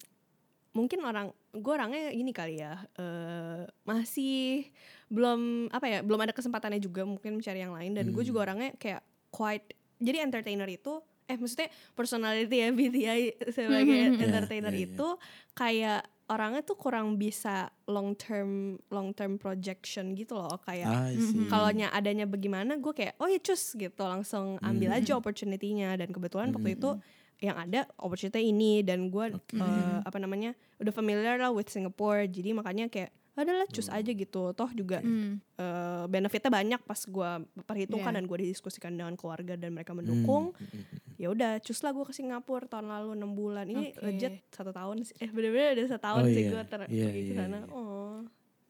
[0.73, 4.69] mungkin orang gue orangnya gini kali ya eh, masih
[5.09, 8.29] belum apa ya belum ada kesempatannya juga mungkin mencari yang lain dan gue Hmm.
[8.29, 14.23] juga orangnya kayak quite jadi entertainer itu eh maksudnya personality ya BTI sebagai Mhm.
[14.23, 14.95] entertainer Iya, iya, iya.
[14.95, 15.09] itu
[15.53, 18.51] kayak orangnya tuh kurang bisa long term
[18.89, 21.35] long term projection gitu loh kayak see.
[21.37, 21.47] Mhm.
[21.47, 24.99] kalau nya adanya bagaimana gue kayak oh ya cus gitu langsung ambil Hmm.
[24.99, 26.79] aja opportunity-nya dan kebetulan waktu Hmm.
[26.79, 26.91] itu
[27.39, 29.55] yang ada opportunity ini dan gue Oke.
[29.55, 33.97] eh, apa namanya udah familiar lah with Singapore jadi makanya kayak adalah cus Hmm.
[33.97, 35.39] aja gitu toh juga Hmm.
[35.55, 37.31] eh, benefitnya banyak pas gue
[37.63, 38.17] perhitungkan Iya.
[38.17, 40.85] dan gue didiskusikan dengan keluarga dan mereka Hmm, mendukung hmm, hmm.
[41.17, 44.01] ya udah cus lah gue ke Singapura tahun lalu enam bulan ini Oke.
[44.03, 46.51] legit satu tahun sih eh bener-bener udah setahun Oh sih iya.
[46.51, 47.69] gue ter- Iya, pergi ke iya, sana iya.
[47.71, 48.19] oh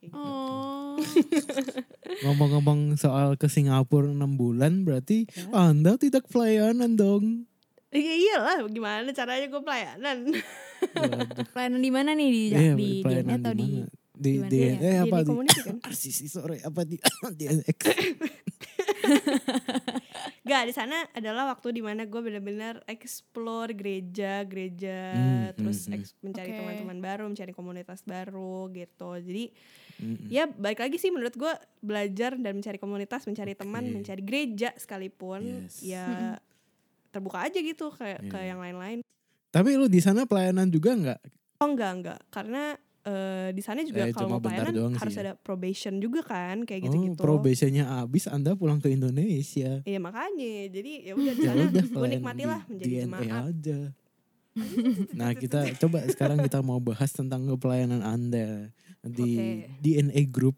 [0.08, 0.94] Oh.
[2.22, 7.50] Ngomong-ngomong soal ke Singapura 6 bulan berarti Anda tidak pelayanan dong.
[7.88, 10.18] Iya iyalah gimana caranya gue pelayanan.
[11.50, 13.70] Pelayanan di mana nih di Iya, di DNA atau di di?
[14.16, 14.72] Di di ya?
[14.74, 15.76] eh Di- apa di di kan?
[15.84, 16.96] RCC sore apa di
[17.38, 17.78] di NX
[20.42, 25.88] Gak di sana adalah waktu di mana gue benar-benar explore gereja gereja Hmm, terus hmm,
[25.88, 25.96] hmm.
[25.96, 26.58] eks- mencari Oke.
[26.60, 29.44] teman-teman baru mencari komunitas baru gitu jadi
[29.96, 30.28] Mm-mm.
[30.28, 33.94] ya baik lagi sih menurut gue belajar dan mencari komunitas mencari teman Oke.
[33.96, 35.82] mencari gereja sekalipun Yes.
[35.82, 36.38] ya
[37.12, 38.46] terbuka aja gitu kayak ke Iya.
[38.48, 38.98] yang lain-lain
[39.48, 41.20] Tapi lu di sana pelayanan juga nggak?
[41.56, 42.76] oh enggak enggak karena
[43.06, 45.20] eh, di sana juga Eh, kalau mau pelayanan doang sih harus ya.
[45.22, 49.80] ada probation juga kan kayak Oh, gitu-gitu probationnya habis Anda pulang ke Indonesia.
[49.80, 53.00] Iya makanya, jadi ya udah di Ya sana udah gue pelayanan nikmatilah di menjadi DNA
[53.00, 53.42] jemaat.
[53.48, 53.80] aja.
[55.12, 59.32] Nah kita coba sekarang kita mau bahas tentang pelayanan Anda di
[59.62, 59.76] Oke.
[59.80, 60.56] DNA Group.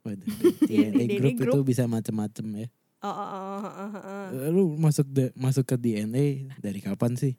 [0.00, 0.28] Waduh,
[0.62, 1.64] DNA DNA Group, itu Group.
[1.66, 2.68] bisa macam-macam ya.
[3.00, 4.26] Oh, oh, oh, oh, oh, oh.
[4.34, 6.24] Eh, Lu masuk de- masuk ke DNA
[6.56, 7.32] dari kapan sih?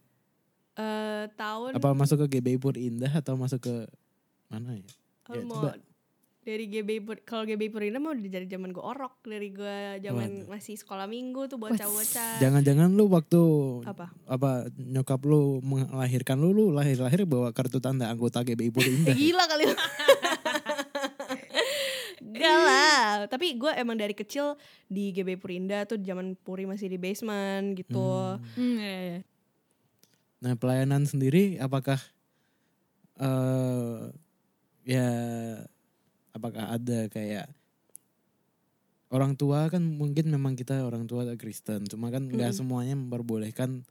[0.74, 3.76] Eh, tahun Apa masuk ke GBI Pur Indah atau masuk ke
[4.47, 4.84] mana ya?
[5.28, 5.78] oh, ya, mau coba.
[6.41, 10.74] dari GB Pur- kalau GB Purina mau dari zaman gue orok dari gue zaman masih
[10.74, 12.41] sekolah minggu tuh bocah-bocah.
[12.41, 13.41] Jangan-jangan lu waktu
[13.86, 14.09] Apa?
[14.26, 19.13] apa nyokap lu melahirkan lu lu lahir-lahir bawa kartu tanda anggota GBI Pur Indah.
[19.13, 19.63] Gila kali.
[22.22, 26.97] Gak lah, tapi gue emang dari kecil di GB Purinda tuh zaman Puri masih di
[26.97, 28.38] basement gitu.
[28.55, 29.19] Hmm, iya, iya.
[30.41, 32.01] Nah pelayanan sendiri apakah
[33.21, 33.99] eh
[34.81, 35.09] ya
[36.33, 37.45] apakah ada kayak
[39.11, 42.59] orang tua kan mungkin memang kita orang tua Kristen cuma kan nggak Mm-mm.
[42.65, 43.85] semuanya memperbolehkan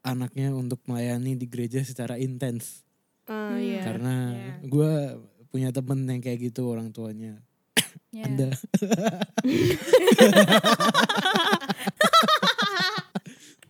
[0.00, 2.86] anaknya untuk melayani di gereja secara intens
[3.26, 3.82] Ah, iya.
[3.82, 4.54] karena Iya.
[4.64, 4.92] gue
[5.50, 7.42] punya temen yang kayak gitu orang tuanya
[8.14, 8.22] Iya.
[8.24, 8.48] anda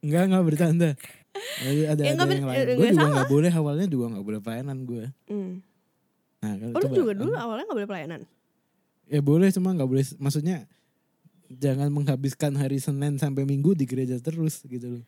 [0.05, 0.89] Enggak enggak bercanda.
[1.57, 2.57] Ada, Ya, ada nggak yang lain.
[2.59, 5.05] eh, Gue nggak juga nggak boleh awalnya juga nggak boleh pelayanan gue.
[5.27, 5.53] Hmm.
[6.37, 8.21] Nah, kalau Oh lu juga dulu em, awalnya gak boleh pelayanan?
[9.07, 10.05] Ya boleh cuma nggak boleh.
[10.17, 10.69] Maksudnya
[11.49, 15.05] jangan menghabiskan hari Senin sampai Minggu di gereja terus gitu loh.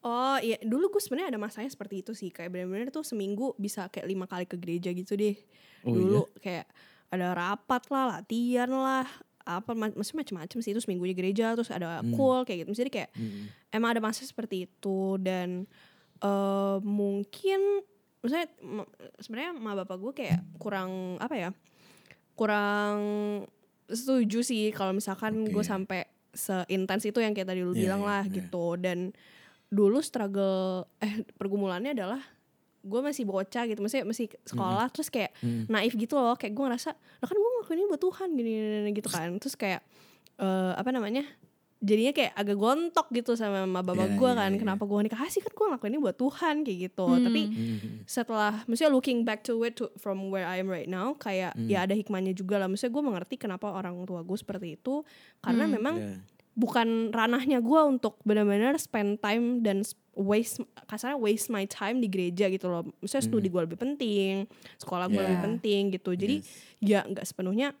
[0.00, 3.88] Oh iya dulu gue sebenarnya ada masanya seperti itu sih kayak benar-benar tuh seminggu bisa
[3.88, 5.32] kayak lima kali ke gereja gitu deh
[5.80, 6.68] Oh dulu kayak
[7.08, 9.08] ada rapat lah latihan lah
[9.40, 12.12] apa ma- maksudnya macam-macam sih itu seminggunya gereja terus ada Hmm.
[12.12, 13.48] cool kayak gitu jadi kayak iya.
[13.74, 15.66] Emang ada masa seperti itu dan
[16.22, 17.82] eh mungkin
[18.22, 21.50] maksudnya ma- sebenarnya ma bapak gue kayak kurang apa ya
[22.32, 22.96] kurang
[23.86, 25.66] setuju sih kalau misalkan gue Oke.
[25.66, 26.00] sampai
[26.32, 28.32] seintens itu yang kayak tadi lu Iya, bilang iya, lah iya.
[28.32, 29.12] gitu dan
[29.68, 32.22] dulu struggle eh pergumulannya adalah
[32.80, 35.68] gue masih bocah gitu masih masih sekolah terus kayak Mm.
[35.68, 38.68] naif gitu loh kayak gue ngerasa lah kan gue ngelakuin ini buat Tuhan gini, gini,
[38.78, 39.80] gini," gitu kan terus kayak
[40.36, 41.24] eh apa namanya
[41.84, 44.58] jadinya kayak agak gontok gitu sama mama bapak Iya, gue iya, kan iya.
[44.58, 47.22] kenapa gue dikasih kan gue ngelakuin ini buat Tuhan kayak gitu Hmm.
[47.22, 47.78] tapi Hmm.
[48.04, 51.68] setelah maksudnya looking back to it to, from where I am right now kayak Hmm.
[51.68, 55.04] ya ada hikmahnya juga lah maksudnya gue mengerti kenapa orang tua gue seperti itu
[55.38, 55.72] karena Hmm.
[55.72, 56.16] memang Iya.
[56.54, 62.46] bukan ranahnya gue untuk benar-benar spend time dan waste kasarnya waste my time di gereja
[62.46, 64.46] gitu loh maksudnya studi gue lebih penting
[64.78, 65.20] sekolah gue Hmm.
[65.20, 65.28] Yeah.
[65.28, 66.48] lebih penting gitu jadi Yes.
[66.80, 67.74] ya nggak sepenuhnya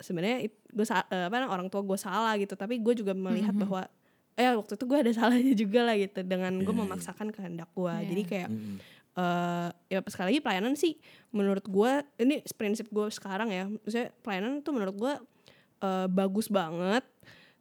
[0.00, 3.62] sebenarnya gue apa orang tua gue salah gitu tapi gue juga melihat Mhm.
[3.62, 3.82] bahwa
[4.34, 6.82] eh waktu itu gue ada salahnya juga lah gitu dengan gue Iya, iya.
[6.82, 8.06] memaksakan kehendak gue Iya.
[8.08, 8.76] jadi kayak Mm-mm.
[9.10, 10.94] eh ya sekali lagi pelayanan sih
[11.30, 15.12] menurut gue ini prinsip gue sekarang ya maksudnya pelayanan tuh menurut gue
[15.80, 17.02] eh, bagus banget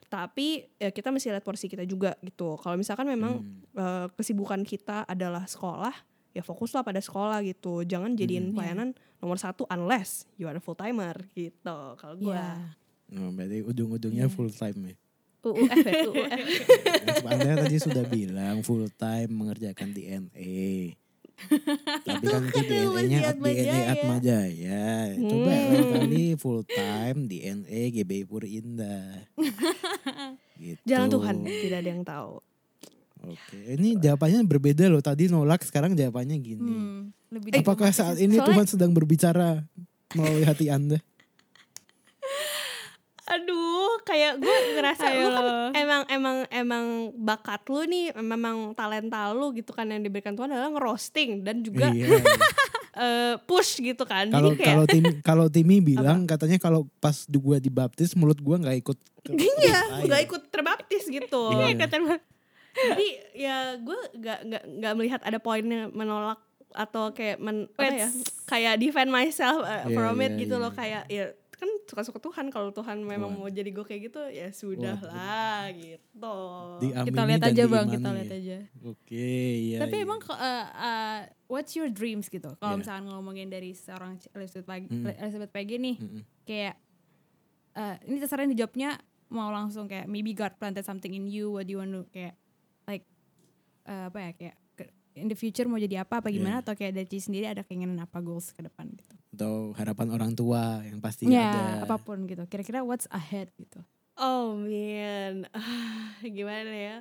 [0.08, 3.62] tapi ya kita mesti lihat porsi kita juga gitu kalau misalkan memang Hmm.
[3.76, 5.94] eh, kesibukan kita adalah sekolah
[6.32, 8.56] ya fokuslah pada sekolah gitu jangan jadiin Hmm.
[8.56, 12.78] pelayanan nomor satu unless you are a full timer gitu kalau gue Iya.
[13.12, 14.32] Oh, berarti ujung-ujungnya Iya.
[14.32, 14.96] full time ya.
[15.40, 17.24] UUF ya, UUF.
[17.32, 20.94] Anda tadi sudah bilang full time mengerjakan DNA.
[22.04, 23.90] Tapi kan itu DNA-nya DNA Atmajaya.
[23.90, 24.84] Atma Jaya.
[25.18, 25.48] Coba Hmm.
[25.48, 29.24] lain kali full time DNA GBI Pur Indah.
[30.60, 30.84] Gitu.
[30.84, 32.44] jalan Tuhan tidak ada yang tahu
[33.30, 35.00] Oke, ini jawabannya berbeda loh.
[35.00, 36.58] Tadi nolak, sekarang jawabannya gini.
[36.60, 37.00] Hmm,
[37.30, 39.62] lebih Apakah saat ini soalnya- Tuhan sedang berbicara
[40.12, 40.98] melalui hati Anda?
[43.30, 45.46] aduh kayak gue ngerasa Ayo lu kan
[45.78, 50.74] emang emang emang bakat lu nih memang talenta lu gitu kan yang diberikan Tuhan adalah
[50.74, 52.26] ngerosting dan juga Iya.
[53.06, 57.30] eh, push gitu kan Kalau jadi kayak kalau tim kalau Timi bilang katanya kalau pas
[57.30, 58.98] gua dibaptis mulut gua nggak ikut.
[59.30, 61.78] iya nggak ikut terbaptis gitu Iya.
[62.86, 68.10] Jadi ya gue nggak nggak nggak melihat ada poinnya menolak atau kayak men, apa ya
[68.46, 70.64] kayak defend myself uh, Iya, from it iya, gitu iya.
[70.64, 71.26] loh kayak ya
[71.60, 73.42] kan suka-suka Tuhan kalau Tuhan memang Tuhan.
[73.44, 76.38] mau jadi gue kayak gitu ya sudah lah gitu
[76.80, 78.16] Diamini kita lihat aja bang, kita ya.
[78.16, 78.58] lihat aja.
[78.88, 79.28] Oke,
[79.68, 79.78] iya.
[79.84, 80.06] Tapi iya.
[80.08, 80.36] emang uh,
[80.72, 81.20] uh,
[81.52, 82.48] what's your dreams gitu?
[82.56, 82.80] Kalau Iya.
[82.80, 85.20] misalkan ngomongin dari seorang Elizabeth Pagi, Mm.
[85.20, 86.22] Elizabeth Pagi nih, Mm-mm.
[86.48, 86.80] kayak
[87.76, 88.90] uh, ini terserah nih jawabnya
[89.28, 92.40] mau langsung kayak maybe God planted something in you, what do you want to kayak
[93.90, 96.64] uh, apa ya kayak ke- in the future mau jadi apa apa gimana Iya.
[96.64, 99.16] atau kayak dari sendiri ada keinginan apa goals ke depan gitu?
[99.30, 101.88] atau harapan orang tua yang pasti Ya ada.
[101.88, 102.44] apa pun gitu.
[102.46, 103.80] Kira-kira what's ahead gitu?
[104.16, 105.48] Oh man,
[106.38, 106.96] gimana ya?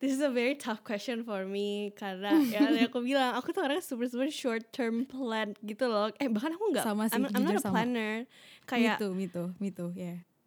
[0.00, 3.84] This is a very tough question for me karena ya aku bilang aku tuh orangnya
[3.84, 6.08] super super short term plan gitu loh.
[6.16, 7.72] Eh bahkan aku nggak, Sama sih, I'm, I'm not a sama.
[7.74, 8.24] planner.
[8.64, 9.88] Kayak me too, me too, me too,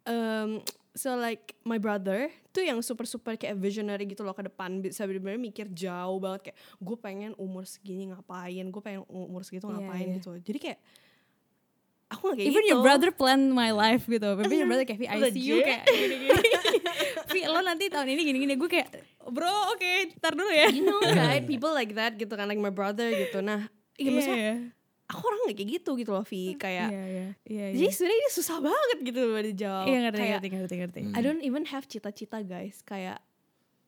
[0.08, 0.58] um,
[0.94, 5.02] so like my brother tuh yang super super kayak visionary gitu loh ke depan bisa
[5.10, 9.74] benar-benar mikir jauh banget kayak gue pengen umur segini ngapain, gue pengen umur segitu Iya,
[9.74, 10.16] ngapain iya.
[10.22, 10.30] gitu.
[10.38, 10.78] Jadi kayak
[12.14, 12.70] aku gak kayak Even gitu.
[12.70, 14.28] your brother planned my life gitu.
[14.38, 16.30] Maybe your brother kayak, I see you kayak gini-gini.
[17.34, 18.54] Vi, lo nanti tahun ini gini-gini.
[18.54, 18.94] Gue kayak,
[19.26, 20.70] bro oke, ntar dulu ya.
[20.70, 23.42] you know right people like that gitu kan like my brother gitu.
[23.42, 23.66] Nah,
[23.98, 24.54] iya maksudnya iya.
[25.06, 27.66] Aku orang gak kayak gitu gitu loh Vi kayak Iya, iya, iya.
[27.72, 31.00] jadi sebenarnya ini susah banget gitu loh dijawab Iya, ngerti, kayak ngerti, ngerti, ngerti.
[31.02, 31.14] Hmm.
[31.14, 33.20] I don't even have cita-cita guys kayak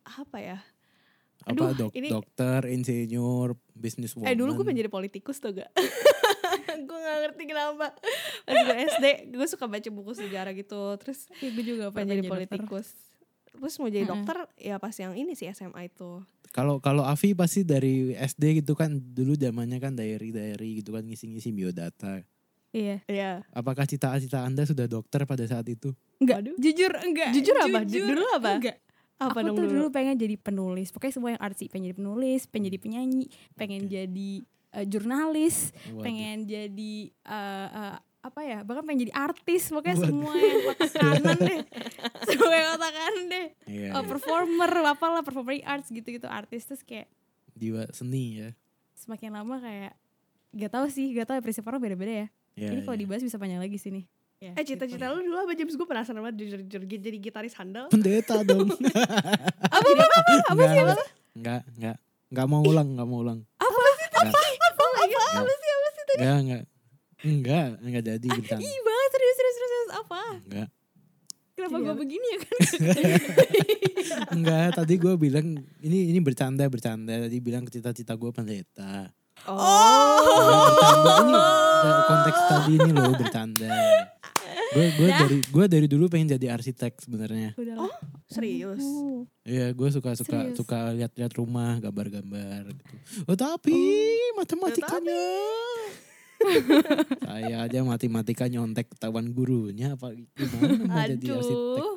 [0.04, 0.58] apa ya
[1.42, 4.26] Apa Aduh, dok- ini- dokter, insinyur, bisnis woman.
[4.26, 5.70] eh dulu gue pengen jadi politikus tuh gak
[6.82, 7.94] gue gak ngerti kenapa
[8.42, 12.22] pas gue SD gue suka baca buku sejarah gitu terus Iya, gue juga pengen jadi
[12.22, 12.34] dokter.
[12.50, 12.88] politikus
[13.56, 16.22] terus mau jadi dokter ya pas yang ini sih SMA itu
[16.54, 21.04] Kalau kalau Avi pasti dari SD gitu kan dulu zamannya kan diary diary gitu kan
[21.04, 22.24] ngisi-ngisi biodata.
[22.76, 22.96] Iya.
[23.08, 25.92] Iya Apakah cita-cita Anda sudah dokter pada saat itu?
[26.20, 26.56] Enggak, Waduh.
[26.56, 27.30] jujur enggak.
[27.32, 27.78] Jujur apa?
[27.84, 28.50] Dulu apa?
[28.56, 28.76] Enggak.
[29.16, 29.72] apa aku dong tuh dulu?
[29.80, 30.92] dulu pengen jadi penulis.
[30.92, 31.72] Pokoknya semua yang artsy.
[31.72, 33.24] Pengen jadi penulis, pengen jadi penyanyi,
[33.56, 33.92] pengen Oke.
[33.96, 34.30] jadi
[34.76, 36.04] eh, jurnalis, Waduh.
[36.04, 37.96] pengen jadi eh, eh,
[38.26, 40.08] apa ya bahkan pengen jadi artis pokoknya Waduh.
[40.08, 41.60] semua yang otak kanan deh
[42.28, 44.08] semua yang otak kanan deh Iya, Oh, iya.
[44.08, 47.06] performer apalah performing arts gitu-gitu artis terus kayak
[47.52, 48.48] jiwa seni ya.
[48.94, 49.94] semakin lama kayak
[50.52, 53.00] gak tahu sih gak tahu ya prinsip orang beda-beda ya Ya, ini kalau ya.
[53.00, 54.06] dibahas bisa panjang lagi sih nih
[54.36, 55.72] Ya, Eh cita-cita lu dulu apa James?
[55.72, 57.88] Gue penasaran banget jujur, jujur jadi gitaris handal.
[57.88, 58.68] pendeta dong.
[58.68, 60.94] apa apa apa apa sih apa?
[61.32, 61.96] Enggak, enggak.
[62.28, 63.40] Enggak mau ulang, enggak mau ulang.
[63.56, 64.08] Apa sih?
[64.12, 64.44] Apa apa
[65.40, 66.02] apa sih apa sih?
[66.14, 66.62] enggak, enggak.
[67.26, 68.62] Enggak, enggak jadi bercanda.
[68.62, 69.90] ih banget serius serius serius, serius.
[69.92, 70.68] apa Enggak.
[71.52, 71.98] kenapa Jadi gue apa?
[71.98, 72.50] begini ya kan
[74.36, 75.46] Enggak, tadi gue bilang
[75.80, 77.26] ini ini bercanda bercanda.
[77.26, 79.10] Tadi bilang cita-cita gue pendeta.
[79.44, 80.22] Oh.
[80.22, 81.34] Bercanda ini
[81.82, 83.70] eh, konteks tadi ini loh bercanda.
[84.68, 87.50] Gue gue dari gue dari dulu pengen jadi arsitek sebenarnya.
[87.54, 87.92] udah Oh,
[88.26, 88.82] serius.
[89.42, 90.56] Iya, gue suka suka Serius?
[90.56, 92.94] suka lihat-lihat rumah, gambar-gambar gitu.
[93.24, 93.74] Oh tapi
[94.36, 95.24] matematikanya.
[97.28, 101.88] Saya aja matematika nyontek ketahuan gurunya apa gimana mau jadi arsitek?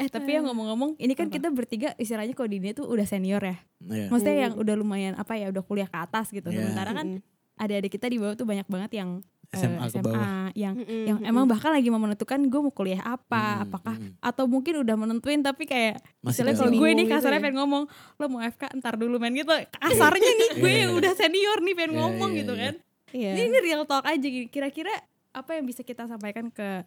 [0.00, 3.44] Eh tapi yang ngomong-ngomong, ini kan kita bertiga istilahnya kalau di dunia tuh udah senior
[3.44, 3.56] ya.
[3.84, 4.08] Iya.
[4.08, 6.48] Maksudnya yang udah lumayan apa ya, udah kuliah ke atas gitu.
[6.48, 6.72] Iya.
[6.72, 7.20] Sementara kan
[7.60, 9.20] adik-adik kita di bawah tuh banyak banget yang
[9.50, 10.50] eh, SMA ke bawah.
[10.52, 14.12] yang Mm-mm, yang emang bahkan lagi mau menentukan gue mau kuliah apa, Mm, apakah mm.
[14.20, 17.44] atau mungkin udah menentuin tapi kayak Masih misalnya kalau gue nih gitu kasarnya ya.
[17.44, 20.98] pengen ngomong lo mau FK ntar dulu main gitu kasarnya nih gue Iya, yang iya.
[20.98, 22.62] udah senior nih pengen Iya, ngomong iya, gitu iya.
[22.62, 22.74] kan
[23.10, 23.30] Iya.
[23.32, 24.46] ini, ini real talk aja gitu.
[24.48, 24.94] kira-kira
[25.30, 26.86] apa yang bisa kita sampaikan ke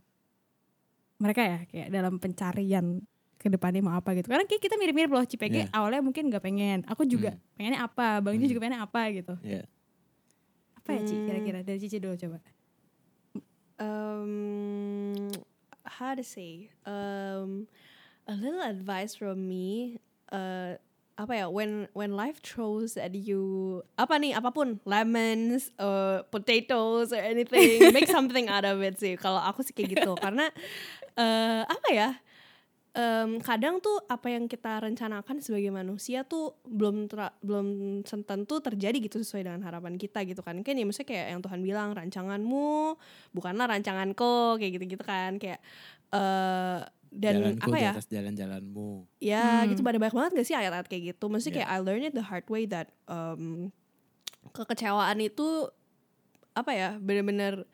[1.17, 2.99] mereka ya kayak dalam pencarian
[3.35, 5.67] ke depannya mau apa gitu karena kayak kita mirip-mirip loh Cipege Iya.
[5.69, 8.43] awalnya mungkin nggak pengen aku juga pengennya apa Bang Hmm.
[8.45, 9.63] juga pengennya apa gitu Iya.
[10.73, 11.25] apa ya Ci Hmm.
[11.25, 12.39] kira-kira dari Cici dulu coba
[13.83, 15.31] um,
[15.83, 17.67] how to say um,
[18.27, 19.99] a little advice from me
[20.31, 20.79] uh,
[21.13, 27.13] apa ya when when life throws at you apa nih apa pun lemons uh, potatoes
[27.13, 29.13] or anything make something out of it sih.
[29.13, 30.17] Kalau aku sih kayak gitu.
[30.17, 30.49] Karena
[31.13, 32.09] uh, apa ya
[32.93, 37.67] em, kadang tuh apa yang kita rencanakan sebagai manusia tuh belum ter- belum
[38.05, 41.59] tentu terjadi gitu sesuai dengan harapan kita gitu kan kan ya maksudnya kayak yang Tuhan
[41.61, 42.95] bilang rancanganmu
[43.33, 45.57] bukanlah rancanganku kayak gitu gitu kan kayak
[46.13, 46.79] eh
[47.13, 48.89] dan Jalanku apa di ya atas jalan-jalanmu.
[49.21, 49.69] ya Hmm.
[49.69, 51.69] gitu pada banyak banget gak sih ayat-ayat kayak gitu maksudnya Yeah.
[51.69, 53.69] kayak I learned it the hard way that um,
[54.49, 55.69] kekecewaan itu
[56.53, 57.65] apa ya bener-bener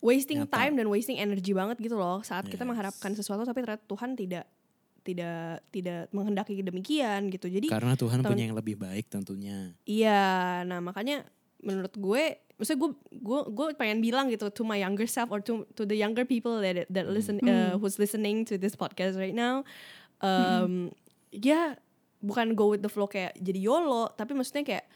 [0.00, 0.54] wasting Nyata.
[0.56, 2.68] time dan wasting energy banget gitu loh saat kita Yes.
[2.68, 4.44] mengharapkan sesuatu tapi ternyata Tuhan tidak
[5.00, 9.72] tidak tidak menghendaki demikian gitu jadi Karena Tuhan tahun- punya yang lebih baik tentunya.
[9.82, 11.24] iya nah makanya
[11.58, 12.22] menurut gue
[12.54, 15.94] maksudnya gue gue gue pengen bilang gitu to my younger self or to to the
[15.94, 19.62] younger people that that listen uh, who's listening to this podcast right now
[20.18, 20.90] um
[21.30, 21.78] ya
[22.18, 24.86] bukan go with the flow kayak jadi yolo tapi maksudnya kayak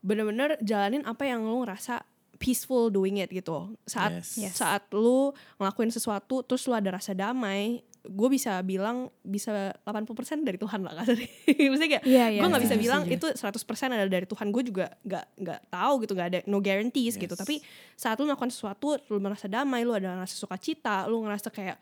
[0.00, 2.00] bener-bener jalanin apa yang lu ngerasa
[2.40, 4.56] peaceful doing it gitu saat Yes.
[4.56, 10.08] Saat lu ngelakuin sesuatu terus lu ada rasa damai gue bisa bilang bisa 80%
[10.40, 11.28] dari Tuhan lah kasarnya
[11.68, 13.28] maksudnya kayak Iya, iya, gue nggak bisa setuju, bilang setuju.
[13.36, 17.14] itu 100% adalah dari Tuhan gue juga nggak nggak tahu gitu nggak ada no guarantees
[17.14, 17.40] gitu Yes.
[17.44, 17.60] tapi
[17.94, 21.76] saat lu melakukan sesuatu lu merasa damai lu ada rasa sukacita lu ngerasa kayak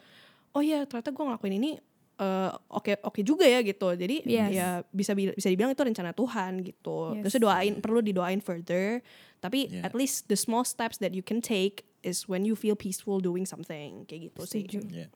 [0.53, 1.71] oh ya ternyata gue ngelakuin ini
[2.19, 4.51] eh, oke oke juga ya gitu jadi Yes.
[4.51, 7.23] ya bisa bi- bisa dibilang itu rencana Tuhan gitu Yes.
[7.25, 9.01] terus doain perlu didoain further
[9.39, 9.87] tapi Yeah.
[9.87, 13.43] at least the small steps that you can take is when you feel peaceful doing
[13.43, 14.63] something kayak gitu sih.
[14.67, 15.11] Iya.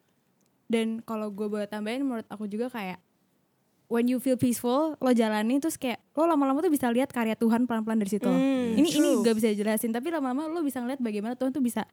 [0.66, 2.98] Dan kalau gue boleh tambahin menurut aku juga kayak
[3.86, 7.68] when you feel peaceful, lo jalani terus kayak lo lama-lama tuh bisa lihat karya Tuhan
[7.68, 8.24] pelan-pelan dari situ.
[8.24, 9.20] Hmm, ini ini true.
[9.20, 11.84] gak bisa dijelasin, tapi lama-lama lo bisa ngeliat bagaimana Tuhan tuh bisa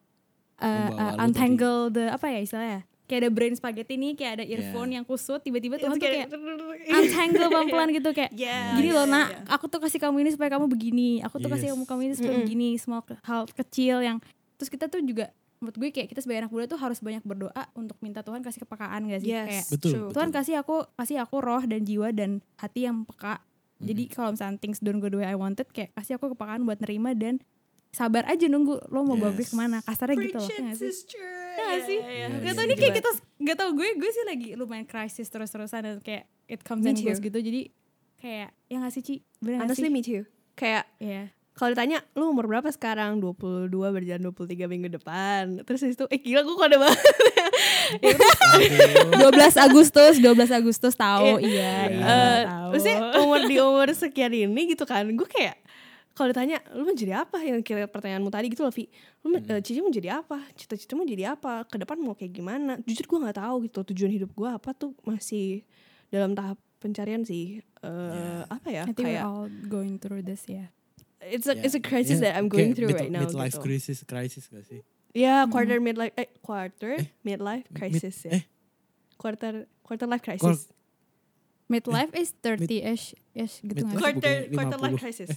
[0.57, 2.81] uh, Membawa uh, untangle the apa ya istilahnya?
[3.09, 4.95] Kayak ada brain spaghetti nih, kayak ada earphone Yeah.
[4.95, 9.03] yang kusut, tiba-tiba Tuhan It's tuh kayak kayak- untangle pelan-pelan gitu kayak Yeah, gini loh
[9.03, 9.41] yeah, nak yeah.
[9.49, 11.73] aku tuh kasih kamu ini supaya kamu begini aku tuh kasih Yes.
[11.73, 12.45] kamu kamu ini supaya Mm-mm.
[12.45, 14.17] begini semua ke- hal kecil yang
[14.55, 17.51] terus kita tuh juga menurut gue kayak kita sebagai anak muda tuh harus banyak berdoa
[17.73, 20.07] untuk minta Tuhan kasih kepekaan gak sih Yes, kayak Betul.
[20.13, 23.41] Tuhan kasih aku kasih aku roh dan jiwa dan hati yang peka
[23.77, 26.77] jadi kalau misalnya things don't go the way I wanted kayak kasih aku kepekaan buat
[26.77, 27.41] nerima dan
[27.89, 29.49] sabar aja nunggu lo mau bawa gue Yes.
[29.49, 31.97] ke mana kasarnya gitu loh Preach ya it, nggak sih.
[31.97, 32.01] Ya?
[32.01, 32.81] Yeah, yeah, Iya, Gak iya, tau ini iya.
[32.81, 33.09] kayak kita
[33.41, 36.99] Gak tau gue Gue sih lagi lumayan krisis terus-terusan Dan kayak It comes Me and
[36.99, 37.69] goes gitu Jadi
[38.15, 39.15] Kayak Ya gak sih Ci?
[39.37, 39.93] Bener Honestly sih?
[39.93, 40.23] me too.
[40.53, 46.07] Kayak Iya kalau ditanya lu umur berapa sekarang 22 berjalan 23 minggu depan terus itu
[46.07, 47.03] eh gila gue kode banget
[49.19, 49.19] 12
[49.59, 54.87] Agustus 12 Agustus tahu Iya Iya Eh, tahu maksudnya umur di umur sekian ini gitu
[54.87, 55.59] kan gue kayak
[56.19, 59.39] kalau ditanya lu mau jadi apa yang kira pertanyaanmu tadi gitu loh Vi lu mau-
[59.41, 63.07] eh, Cici mau jadi apa cita-cita mau jadi apa ke depan mau kayak gimana jujur
[63.07, 65.63] gue nggak tahu gitu tujuan hidup gue apa tuh masih
[66.07, 70.43] dalam tahap pencarian sih Eh, apa ya I think we're kayak all going through this
[70.45, 70.67] ya
[71.21, 71.63] it's a Yeah.
[71.63, 73.63] it's a crisis Yeah, that I'm going kayak through mid- right now Midlife gitu.
[73.63, 74.83] crisis, crisis gak sih?
[75.09, 78.35] Ya, quarter midlife eh quarter midlife Mid- crisis ya.
[78.35, 78.43] eh.
[79.15, 80.67] Quarter quarter life crisis.
[81.65, 85.01] Midlife is 30-ish ish gitu Midlife quarter quarter life 50.
[85.01, 85.31] crisis.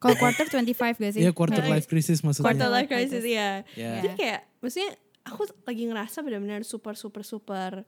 [0.00, 0.64] Kalau quarter 25
[0.96, 1.20] gak sih?
[1.20, 2.48] Iya quarter Eh, life crisis maksudnya.
[2.48, 3.62] quarter Quarter life crisis ya.
[3.76, 4.00] Ya.
[4.00, 4.90] Jadi kayak maksudnya
[5.22, 7.84] aku lagi ngerasa benar-benar super super super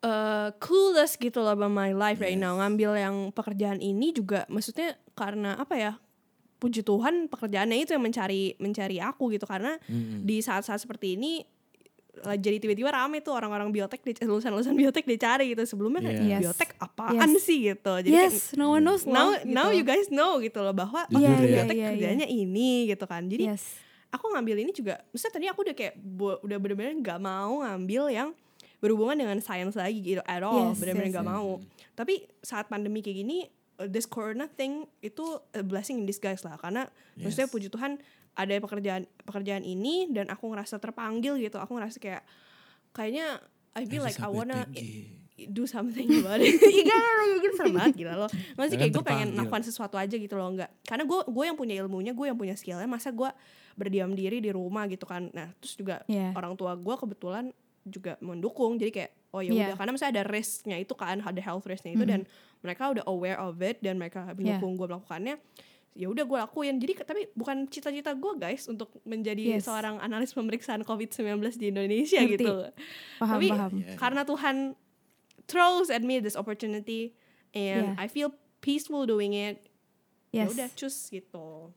[0.00, 2.40] uh, clueless gitu loh about my life right Yes.
[2.40, 2.54] now.
[2.56, 5.92] Ngambil yang pekerjaan ini juga maksudnya karena apa ya?
[6.56, 10.22] Puji Tuhan pekerjaannya itu yang mencari mencari aku gitu karena Mm-mm.
[10.22, 11.42] di saat-saat seperti ini
[12.12, 16.40] jadi tiba-tiba rame tuh orang-orang biotek di lulusan-lulusan biotek dicari gitu sebelumnya kayak Yes.
[16.44, 17.40] biotek apaan Yes.
[17.40, 19.80] sih gitu jadi Yes, no one knows now loh, now gitu.
[19.80, 21.32] you guys know gitu loh bahwa oh, ya.
[21.32, 23.64] biotek Iya, iya, kerjanya ini gitu kan jadi Yes
[24.12, 28.12] aku ngambil ini juga maksudnya tadi aku udah kayak bu- udah bener-bener nggak mau ngambil
[28.12, 28.28] yang
[28.76, 31.32] berhubungan dengan sains lagi gitu at all Yes, bener-bener yes, nggak yes.
[31.32, 31.50] mau
[31.92, 33.48] tapi saat pandemi kayak gini
[33.80, 37.54] uh, this corona thing itu a blessing in disguise lah karena maksudnya Yes.
[37.56, 37.96] puji Tuhan
[38.32, 42.22] ada pekerjaan pekerjaan ini dan aku ngerasa terpanggil gitu aku ngerasa kayak
[42.90, 43.40] kayaknya
[43.72, 45.08] I feel like I wanna Peggy.
[45.48, 46.60] do something about it.
[46.76, 48.30] Iya kan, gitu serem banget gila loh.
[48.54, 50.68] Maksudnya kayak gue pengen melakukan sesuatu aja gitu loh, enggak.
[50.84, 53.26] Karena gue gue yang punya ilmunya, gue yang punya skillnya, masa gue
[53.72, 55.32] berdiam diri di rumah gitu kan.
[55.32, 56.36] Nah, terus juga Iya.
[56.36, 57.48] orang tua gue kebetulan
[57.82, 58.76] juga mendukung.
[58.76, 59.56] Jadi kayak oh ya Iya.
[59.72, 62.20] udah karena misalnya ada risknya itu kan, ada health risknya itu dan
[62.60, 65.40] mereka udah aware of it dan mereka mendukung gue melakukannya.
[65.92, 66.76] Ya udah gue lakuin.
[66.76, 69.64] Jadi tapi bukan cita-cita gue guys untuk menjadi Yes.
[69.64, 71.20] seorang analis pemeriksaan COVID-19
[71.54, 72.32] di Indonesia Ngerti.
[72.38, 72.54] gitu.
[73.18, 73.70] Paham, Tapi paham.
[73.94, 74.56] Karena Tuhan
[75.44, 77.12] throws at me this opportunity
[77.52, 78.00] and Yeah.
[78.00, 79.60] I feel peaceful doing it.
[80.30, 80.50] Ya Yes.
[80.50, 81.68] udah cus gitu.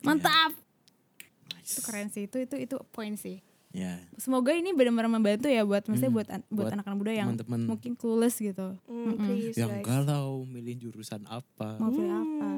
[0.00, 0.52] Mantap.
[1.50, 1.72] Nice.
[1.72, 2.24] Itu keren sih.
[2.24, 3.40] Itu itu itu poin sih.
[3.70, 6.18] Ya, Semoga ini benar-benar membantu ya buat maksudnya Hmm.
[6.18, 8.74] buat an- buat anak-anak muda yang teman-teman mungkin clueless gitu.
[8.84, 9.86] Mm, please yang guys.
[9.86, 11.78] galau milih jurusan apa.
[11.78, 12.48] Mau pilih apa?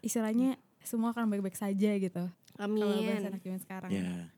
[0.00, 2.24] Istilahnya semua akan baik-baik saja gitu.
[2.56, 3.30] Kalau bahasa Amin.
[3.32, 3.90] anak zaman sekarang.
[3.92, 4.28] Ya.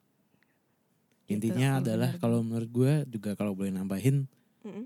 [1.27, 4.27] Gitu, Intinya kalau adalah kalau menurut gue juga kalau boleh nambahin
[4.67, 4.85] Mm-mm.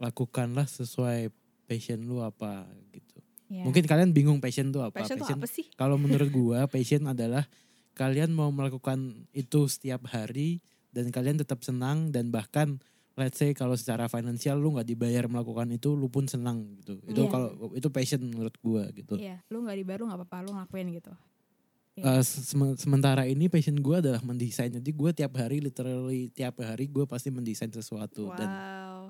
[0.00, 1.28] lakukanlah sesuai
[1.68, 2.64] passion lu apa
[2.96, 3.20] gitu.
[3.48, 3.64] Ya.
[3.64, 5.04] Mungkin kalian bingung passion tuh apa?
[5.04, 5.68] Passion tuh apa sih?
[5.76, 7.44] Kalau menurut gua passion adalah
[7.92, 12.80] kalian mau melakukan itu setiap hari dan kalian tetap senang dan bahkan
[13.18, 17.02] let's say kalau secara finansial lu nggak dibayar melakukan itu lu pun senang gitu.
[17.04, 17.30] Itu Iya.
[17.30, 19.18] kalau itu passion menurut gua gitu.
[19.18, 21.12] Iya, lu nggak dibayar lu nggak apa-apa, lu ngelakuin gitu.
[21.98, 24.70] Eh, sem- sementara ini passion gua adalah mendesain.
[24.70, 29.00] Jadi gua tiap hari literally tiap hari gua pasti mendesain sesuatu dan Wow.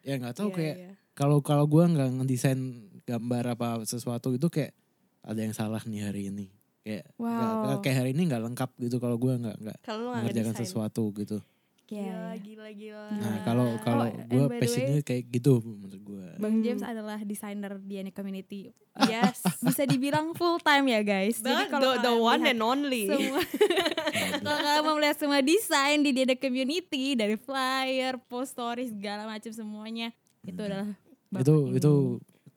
[0.00, 0.92] ya nggak tahu Iya, kayak iya.
[1.12, 2.60] kalau kalau gua nggak ngedesain
[3.02, 4.72] gambar apa sesuatu itu kayak
[5.20, 6.46] ada yang salah nih hari ini
[6.80, 7.82] kayak Wow.
[7.82, 9.78] kayak hari ini nggak lengkap gitu kalau gua nggak nggak
[10.22, 11.42] mengerjakan sesuatu gitu
[11.90, 12.38] Gila, Iya.
[12.38, 13.04] gila, gila.
[13.10, 13.38] nah Ah.
[13.42, 16.62] kalau kalau Oh, and gua by the passionnya kayak gitu menurut gua Bang Hmm.
[16.62, 18.70] James adalah desainer di Ane Community.
[19.10, 19.42] Yes.
[19.58, 21.36] Bisa dibilang full time ya guys.
[21.36, 23.04] Jadi Banget, kalau the, the one lihat and only.
[23.06, 23.42] semua
[24.40, 29.50] kalau kalian mau melihat semua desain di Diana Community dari flyer, post story segala macam
[29.50, 30.94] semuanya itu adalah
[31.28, 31.76] bapak itu ini.
[31.76, 31.92] itu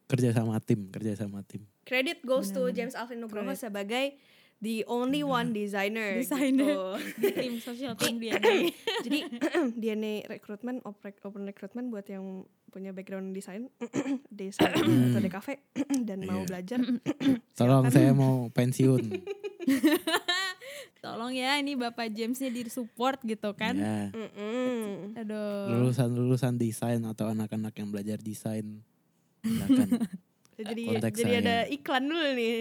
[0.05, 2.75] kerja sama tim kerja sama tim Credit goes to Benar-benar.
[2.77, 4.15] James Alvin Nugroho sebagai
[4.63, 6.15] the only one designer.
[6.15, 6.63] Designer.
[6.63, 6.79] gitu.
[7.21, 8.39] di tim social team dia.
[9.03, 9.19] Jadi
[9.81, 13.69] DNA rekrutmen open, open recruitment buat yang punya background desain
[14.27, 14.73] desain
[15.05, 15.47] atau DKV
[16.07, 16.47] dan mau Iya.
[16.47, 16.79] belajar
[17.53, 19.13] tolong saya mau pensiun
[20.97, 23.75] Tolong ya ini Bapak Jamesnya di support gitu kan.
[23.75, 25.13] ya Mm-mm.
[25.13, 25.67] Aduh.
[25.69, 28.79] lulusan lulusan desain atau anak-anak yang belajar desain
[29.37, 29.99] silakan
[30.55, 31.41] jadi Kontak jadi saya.
[31.43, 32.57] ada iklan dulu nih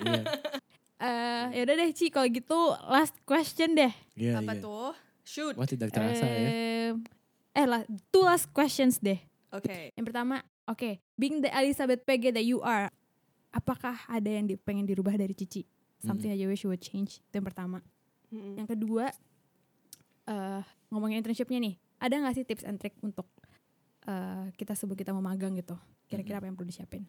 [0.00, 0.22] Iya,
[1.02, 3.90] Eh ya udah deh Ci kalau gitu last question deh.
[4.14, 4.62] iya, apa iya.
[4.62, 4.94] tuh
[5.26, 6.48] shoot Wah tidak terasa ya.
[7.54, 9.18] Eh, lah, two last questions deh.
[9.54, 12.90] oke Yang pertama, oke, being the Elizabeth Pege that you are,
[13.54, 15.62] apakah ada yang di, pengen dirubah dari Cici?
[16.02, 17.22] Something that you wish you would change.
[17.30, 17.78] Itu yang pertama.
[18.28, 18.60] Mm-mm.
[18.60, 19.08] Yang kedua,
[20.28, 23.30] eh ngomongin internshipnya nih, ada nggak sih tips and trick untuk
[24.04, 25.78] eh kita sebelum kita mau magang gitu?
[26.10, 27.06] Kira-kira apa yang perlu disiapin?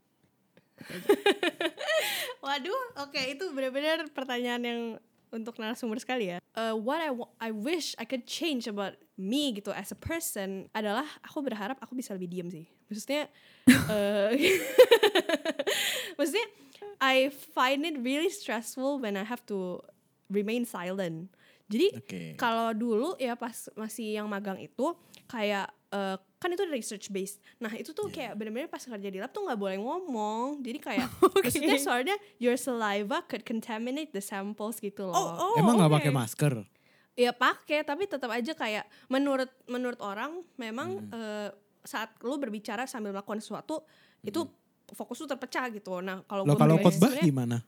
[2.45, 4.82] Waduh, oke itu benar-benar pertanyaan yang
[5.34, 6.38] untuk narasumber sekali ya.
[6.56, 7.12] Uh, what I
[7.43, 11.97] I wish I could change about me gitu as a person adalah aku berharap aku
[11.97, 12.64] bisa lebih diam sih.
[12.88, 13.28] Maksudnya,
[13.91, 14.32] uh,
[16.18, 16.47] maksudnya
[17.03, 19.84] I find it really stressful when I have to
[20.32, 21.34] remain silent.
[21.66, 22.22] Jadi Oke.
[22.38, 24.93] kalau dulu ya pas masih yang magang itu
[25.26, 27.40] kayak eh, kan itu research based.
[27.64, 30.60] Nah itu tuh kayak bener-bener pas kerja di lab tuh nggak boleh ngomong.
[30.62, 35.56] Jadi kayak maksudnya soalnya your saliva could contaminate the samples gitu loh.
[35.56, 36.54] Emang nggak pakai masker?
[37.16, 41.50] Ya pakai tapi tetap aja kayak menurut menurut orang memang eh,
[41.88, 43.88] saat lu berbicara sambil melakukan sesuatu
[44.20, 44.44] itu
[44.92, 46.04] fokus lu terpecah gitu.
[46.04, 47.64] Nah kalau kalau khotbah gimana?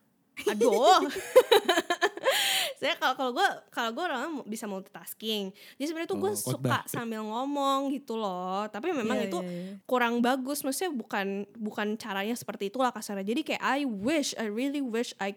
[0.51, 1.07] Aduh.
[2.77, 5.49] saya kalau kalau gue kalau gue orangnya mu- bisa multitasking.
[5.73, 8.65] Jadi sebenarnya tuh gue Oh, suka sambil ngomong gitu loh.
[8.67, 9.73] Tapi memang Iya, itu iya, iya.
[9.83, 10.61] kurang bagus.
[10.61, 13.25] Maksudnya bukan bukan caranya seperti itulah kasarnya.
[13.25, 15.33] Jadi kayak I wish, I really wish I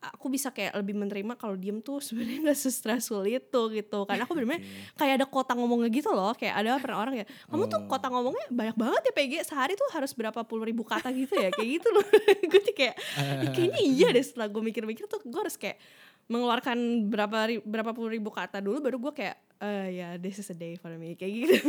[0.00, 4.32] aku bisa kayak lebih menerima kalau diem tuh sebenarnya gak se-stressful itu gitu karena aku
[4.32, 4.62] bener-bener
[4.94, 7.86] kayak ada kota ngomongnya gitu loh kayak ada pernah orang ya kamu tuh Oh.
[7.88, 11.50] kota ngomongnya banyak banget ya PG sehari tuh harus berapa puluh ribu kata gitu ya
[11.50, 12.06] kayak gitu loh
[12.46, 12.94] gue tuh kayak
[13.42, 15.82] "Ih, kayaknya iya deh setelah gue mikir-mikir tuh gue harus kayak
[16.28, 20.48] mengeluarkan berapa ri- berapa puluh ribu kata dulu baru gue kayak eh ya this is
[20.52, 21.56] a day for me kayak gitu.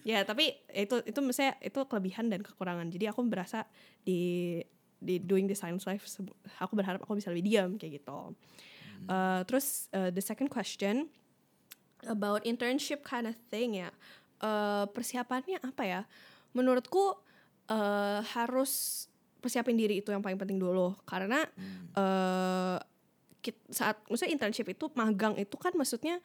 [0.00, 2.88] Ya tapi itu itu misalnya itu kelebihan dan kekurangan.
[2.88, 3.68] Jadi aku berasa
[4.00, 4.56] di
[4.96, 6.04] di doing the science life
[6.56, 8.32] aku berharap aku bisa lebih diam kayak gitu.
[9.08, 11.08] Uh, terus uh, the second question
[12.08, 13.92] about internship kind of thing ya.
[14.40, 16.00] Uh, persiapannya apa ya?
[16.56, 17.20] Menurutku
[17.68, 19.04] uh, harus
[19.40, 21.42] persiapin diri itu yang paling penting dulu karena
[21.96, 22.76] uh,
[23.40, 26.20] kit- saat maksudnya internship itu magang itu kan maksudnya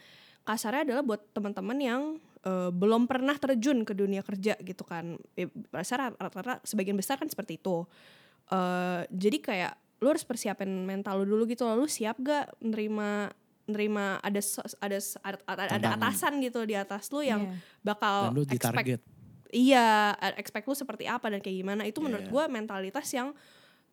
[0.46, 2.02] kasarnya adalah buat teman-teman yang
[2.46, 5.18] eh, belum pernah terjun ke dunia kerja gitu kan.
[5.34, 7.90] Ya, Rasa rata-rata sebagian besar kan seperti itu.
[8.54, 9.74] Eh, jadi kayak
[10.06, 11.82] lu harus persiapin mental lu dulu gitu loh.
[11.82, 13.34] Lu siap gak nerima
[13.66, 14.38] nerima ada
[14.78, 14.98] ada
[15.50, 17.58] ada, ada atasan gitu di atas lu yang Iya.
[17.82, 19.02] bakal Dan lu expect.
[19.48, 21.82] Iya, eh, expect lu seperti apa dan kayak gimana.
[21.84, 22.32] Itu menurut Iya.
[22.32, 23.34] gue mentalitas yang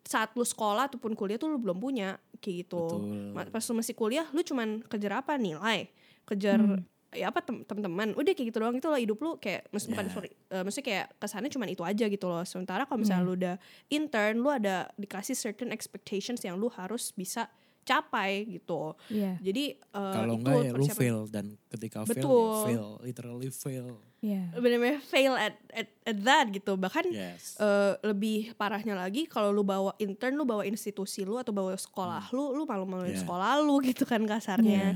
[0.01, 2.83] saat lu sekolah ataupun kuliah tuh lu belum punya kayak gitu.
[3.31, 3.49] Betul.
[3.49, 5.87] Pas lu masih kuliah, lu cuman kejar apa nilai,
[6.23, 6.83] kejar Hmm.
[7.09, 8.11] ya apa tem- teman-teman.
[8.11, 10.11] Udah kayak gitu doang itu loh hidup lu kayak maksud bukan Iya.
[10.11, 12.43] sorry, eh, maksudnya kayak kesannya cuman itu aja gitu loh.
[12.43, 13.29] Sementara kalau misalnya Iya.
[13.29, 13.55] lu udah
[13.87, 17.47] intern, lu ada dikasih certain expectations yang lu harus bisa
[17.83, 18.95] capai gitu.
[19.07, 19.39] Iya.
[19.39, 24.03] Jadi eh, Kalau enggak ya lu fail dan ketika fail ya fail, literally fail.
[24.23, 24.55] Iya.
[24.55, 26.79] bener-bener fail at, at at that gitu.
[26.79, 27.59] Bahkan Yes.
[27.59, 32.31] eh, lebih parahnya lagi kalau lu bawa intern lu bawa institusi lu atau bawa sekolah
[32.31, 33.21] lu lu malu-maluin Yeah.
[33.21, 34.95] sekolah lu gitu kan kasarnya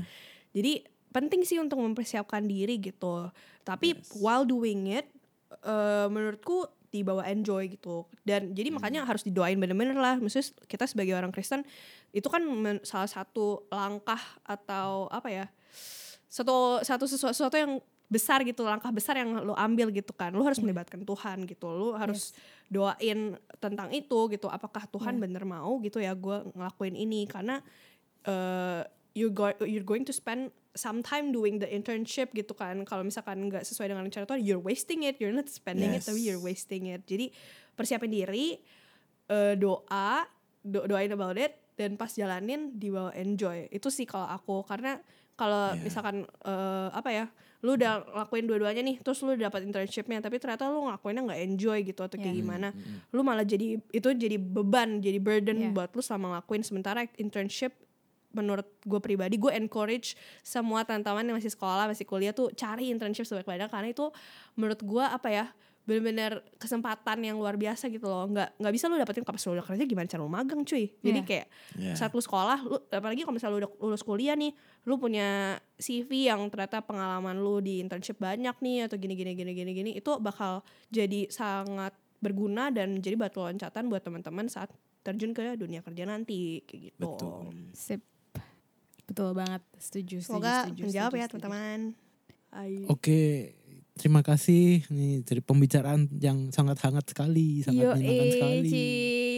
[0.56, 0.72] jadi
[1.08, 3.28] penting sih untuk mempersiapkan diri gitu
[3.62, 4.16] tapi Yes.
[4.16, 5.04] while doing it
[5.60, 8.80] eh, menurutku dibawa enjoy gitu dan jadi Hmm.
[8.80, 11.60] makanya harus didoain bener-bener lah maksudnya kita sebagai orang Kristen
[12.12, 15.46] itu kan men- salah satu langkah atau apa ya
[16.28, 17.72] satu satu sesuatu, sesuatu yang
[18.08, 20.32] besar gitu langkah besar yang lo ambil gitu kan.
[20.32, 22.32] Lo harus melibatkan Tuhan gitu lo harus
[22.66, 24.48] doain tentang itu gitu.
[24.48, 25.22] Apakah Tuhan Iya.
[25.28, 27.28] bener mau gitu ya gue ngelakuin ini?
[27.28, 27.60] Karena
[28.24, 28.82] eh
[29.12, 32.80] you go you're going to spend some time doing the internship gitu kan.
[32.84, 35.20] Kalau misalkan nggak sesuai dengan rencana Tuhan you're wasting it.
[35.20, 36.08] You're not spending it Yes.
[36.08, 37.04] tapi you're wasting it.
[37.04, 37.28] Jadi
[37.74, 38.56] persiapin diri
[39.28, 40.24] eh, doa
[40.58, 43.68] do- doain about it dan pas jalanin dibawa enjoy.
[43.68, 44.64] Itu sih kalau aku.
[44.64, 44.96] Karena
[45.34, 45.84] kalau Yeah.
[45.84, 47.26] misalkan eh, apa ya
[47.58, 51.78] lu udah lakuin dua-duanya nih terus lu dapat internshipnya tapi ternyata lu ngelakuinnya nggak enjoy
[51.82, 52.38] gitu atau kayak Yeah.
[52.38, 52.68] gimana
[53.10, 55.74] lu malah jadi itu jadi beban jadi burden Yeah.
[55.74, 57.74] buat lu selama ngelakuin sementara internship
[58.30, 63.26] menurut gue pribadi gue encourage semua teman-teman yang masih sekolah masih kuliah tuh cari internship
[63.26, 64.06] sebanyak-banyak karena itu
[64.54, 65.44] menurut gue apa ya
[65.88, 69.64] benar-benar kesempatan yang luar biasa gitu loh nggak nggak bisa lu dapetin pas lu udah
[69.64, 71.24] kerja gimana cara lu magang cuy jadi Yeah.
[71.24, 71.46] kayak
[71.80, 71.96] Yeah.
[71.96, 74.52] saat lu sekolah lu apalagi kalau misalnya lu udah lulus kuliah nih
[74.84, 79.56] lu punya CV yang ternyata pengalaman lu di internship banyak nih atau gini gini gini
[79.56, 80.60] gini gini itu bakal
[80.92, 84.68] jadi sangat berguna dan jadi batu loncatan buat teman-teman saat
[85.00, 87.08] terjun ke dunia kerja nanti kayak gitu.
[87.16, 87.48] Betul.
[87.72, 88.02] Sip.
[89.08, 89.64] Betul banget.
[89.80, 91.80] Setuju, setuju, Semoga setuju, menjawab setuju, ya teman-teman.
[92.92, 93.20] Oke,
[93.98, 98.68] terima kasih nih dari pembicaraan yang sangat hangat sekali, sangat Yo, menyenangkan eh, sekali.
[98.68, 98.86] Ci.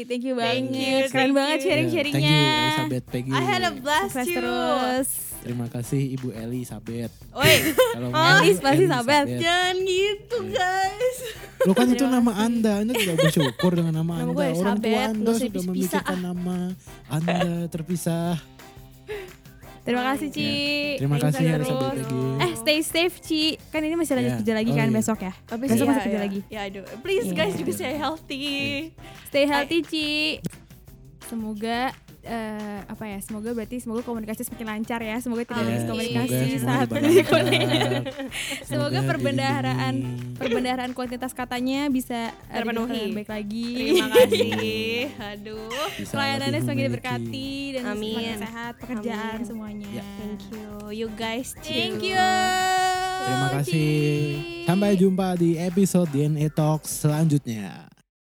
[0.03, 0.77] Thank you Thank banget.
[0.77, 1.57] you, Keren thank banget.
[1.57, 2.21] Ya, sharing-sharingnya.
[2.21, 3.31] Thank you Elizabeth Peggy.
[3.31, 4.37] I had a blast Sukses you.
[4.37, 5.09] terus.
[5.41, 7.13] Terima kasih Ibu Elizabeth.
[7.33, 7.55] Oi,
[7.91, 9.25] Kalau Oh, Elis pasti Sabet.
[9.35, 11.19] jangan gitu guys.
[11.61, 14.37] Lo kan itu nama Anda, Anda tidak bersyukur dengan nama Nama Anda.
[14.37, 16.57] gue Orang tua Anda sudah memikirkan nama
[17.09, 18.37] Anda terpisah.
[19.81, 20.49] Terima kasih Ci.
[20.97, 21.67] Terima Sukses kasih terus.
[21.67, 22.21] Elizabeth Peggy.
[22.39, 23.43] Eh stay safe Ci.
[23.69, 24.39] Kan ini masih lanjut Ya.
[24.39, 24.95] kerja lagi Oh, kan iya.
[24.95, 25.33] besok ya.
[25.47, 26.23] Habis Besok iya, masih kerja iya.
[26.23, 26.41] lagi.
[26.47, 26.85] Ya, aduh.
[27.01, 27.35] Please Iya.
[27.35, 28.45] guys juga stay healthy.
[29.27, 30.07] Stay healthy Ci.
[31.23, 31.95] Semoga
[32.31, 33.19] eh, apa ya?
[33.19, 35.19] Semoga berarti semoga komunikasi semakin lancar ya.
[35.19, 37.43] Semoga tidak ada miskomunikasi saat lancar.
[38.71, 39.95] Semoga Semoga perbendaharaan
[40.39, 43.11] perbendaharaan kuantitas katanya bisa eh, Terpenuhi.
[43.13, 43.71] baik lagi.
[43.75, 44.51] Terima kasih.
[45.35, 45.69] Aduh.
[45.99, 48.15] Bisa Pelayanannya semakin diberkati dan Amin.
[48.15, 49.49] semakin sehat pekerjaan Amin.
[49.49, 49.89] semuanya.
[49.91, 50.05] Ya.
[50.23, 50.69] Thank you.
[50.91, 51.67] You guys too.
[51.67, 52.31] Thank you.
[53.21, 54.01] Terima kasih.
[54.65, 57.90] Sampai jumpa di episode DNA Talks selanjutnya.